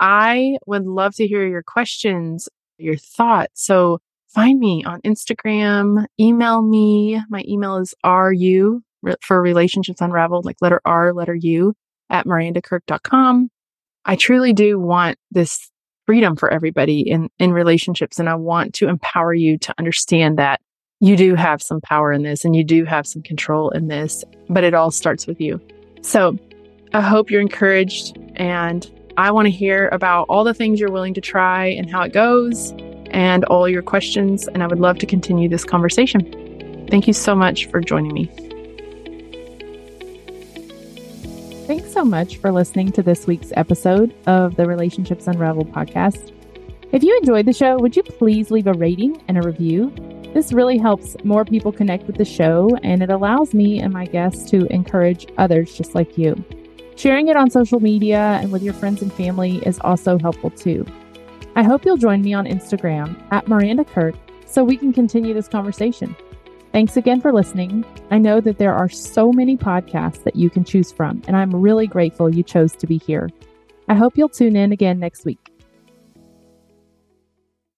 I 0.00 0.56
would 0.66 0.86
love 0.86 1.14
to 1.16 1.26
hear 1.26 1.46
your 1.46 1.62
questions, 1.62 2.48
your 2.78 2.96
thoughts. 2.96 3.64
So 3.64 3.98
find 4.28 4.58
me 4.58 4.82
on 4.84 5.00
Instagram, 5.02 6.06
email 6.18 6.62
me. 6.62 7.20
My 7.28 7.44
email 7.46 7.76
is 7.76 7.94
RU 8.04 8.82
for 9.20 9.42
relationships 9.42 10.00
unraveled, 10.00 10.44
like 10.44 10.56
letter 10.60 10.80
R, 10.84 11.12
letter 11.12 11.34
U 11.34 11.74
at 12.08 12.26
marandakirk.com. 12.26 13.50
I 14.04 14.16
truly 14.16 14.52
do 14.52 14.78
want 14.78 15.18
this 15.30 15.70
freedom 16.06 16.34
for 16.34 16.50
everybody 16.50 17.00
in, 17.08 17.28
in 17.38 17.52
relationships. 17.52 18.18
And 18.18 18.28
I 18.28 18.34
want 18.34 18.74
to 18.74 18.88
empower 18.88 19.34
you 19.34 19.58
to 19.58 19.74
understand 19.78 20.38
that 20.38 20.60
you 21.00 21.16
do 21.16 21.34
have 21.34 21.62
some 21.62 21.80
power 21.80 22.12
in 22.12 22.22
this 22.22 22.44
and 22.44 22.54
you 22.54 22.64
do 22.64 22.84
have 22.84 23.06
some 23.06 23.22
control 23.22 23.70
in 23.70 23.88
this, 23.88 24.24
but 24.48 24.64
it 24.64 24.74
all 24.74 24.90
starts 24.90 25.26
with 25.26 25.40
you. 25.40 25.60
So 26.02 26.38
I 26.92 27.00
hope 27.00 27.30
you're 27.30 27.40
encouraged 27.40 28.18
and 28.36 28.90
I 29.16 29.30
want 29.30 29.46
to 29.46 29.50
hear 29.50 29.88
about 29.88 30.26
all 30.28 30.44
the 30.44 30.54
things 30.54 30.80
you're 30.80 30.90
willing 30.90 31.14
to 31.14 31.20
try 31.20 31.66
and 31.66 31.90
how 31.90 32.02
it 32.02 32.12
goes 32.12 32.72
and 33.10 33.44
all 33.46 33.68
your 33.68 33.82
questions. 33.82 34.48
And 34.48 34.62
I 34.62 34.66
would 34.66 34.78
love 34.78 34.98
to 34.98 35.06
continue 35.06 35.48
this 35.48 35.64
conversation. 35.64 36.86
Thank 36.90 37.06
you 37.06 37.12
so 37.12 37.34
much 37.34 37.66
for 37.66 37.80
joining 37.80 38.14
me. 38.14 38.26
Thanks 41.66 41.92
so 41.92 42.04
much 42.04 42.38
for 42.38 42.50
listening 42.50 42.90
to 42.92 43.02
this 43.02 43.26
week's 43.26 43.52
episode 43.56 44.14
of 44.26 44.56
the 44.56 44.66
Relationships 44.66 45.28
Unravel 45.28 45.66
podcast. 45.66 46.32
If 46.92 47.04
you 47.04 47.16
enjoyed 47.18 47.46
the 47.46 47.52
show, 47.52 47.78
would 47.78 47.94
you 47.94 48.02
please 48.02 48.50
leave 48.50 48.66
a 48.66 48.72
rating 48.72 49.22
and 49.28 49.38
a 49.38 49.42
review? 49.42 49.92
This 50.34 50.52
really 50.52 50.78
helps 50.78 51.16
more 51.22 51.44
people 51.44 51.70
connect 51.70 52.08
with 52.08 52.16
the 52.16 52.24
show, 52.24 52.76
and 52.82 53.02
it 53.02 53.10
allows 53.10 53.54
me 53.54 53.80
and 53.80 53.92
my 53.92 54.06
guests 54.06 54.50
to 54.50 54.66
encourage 54.72 55.26
others 55.38 55.76
just 55.76 55.94
like 55.94 56.18
you. 56.18 56.44
Sharing 57.00 57.28
it 57.28 57.36
on 57.36 57.48
social 57.48 57.80
media 57.80 58.38
and 58.42 58.52
with 58.52 58.62
your 58.62 58.74
friends 58.74 59.00
and 59.00 59.10
family 59.10 59.56
is 59.64 59.78
also 59.80 60.18
helpful 60.18 60.50
too. 60.50 60.84
I 61.56 61.62
hope 61.62 61.86
you'll 61.86 61.96
join 61.96 62.20
me 62.20 62.34
on 62.34 62.44
Instagram 62.44 63.18
at 63.32 63.48
Maranda 63.48 63.86
Kirk 63.86 64.14
so 64.44 64.62
we 64.62 64.76
can 64.76 64.92
continue 64.92 65.32
this 65.32 65.48
conversation. 65.48 66.14
Thanks 66.72 66.98
again 66.98 67.22
for 67.22 67.32
listening. 67.32 67.86
I 68.10 68.18
know 68.18 68.38
that 68.42 68.58
there 68.58 68.74
are 68.74 68.90
so 68.90 69.32
many 69.32 69.56
podcasts 69.56 70.24
that 70.24 70.36
you 70.36 70.50
can 70.50 70.62
choose 70.62 70.92
from, 70.92 71.22
and 71.26 71.38
I'm 71.38 71.56
really 71.56 71.86
grateful 71.86 72.34
you 72.34 72.42
chose 72.42 72.72
to 72.74 72.86
be 72.86 72.98
here. 72.98 73.30
I 73.88 73.94
hope 73.94 74.18
you'll 74.18 74.28
tune 74.28 74.54
in 74.54 74.70
again 74.70 74.98
next 74.98 75.24
week. 75.24 75.49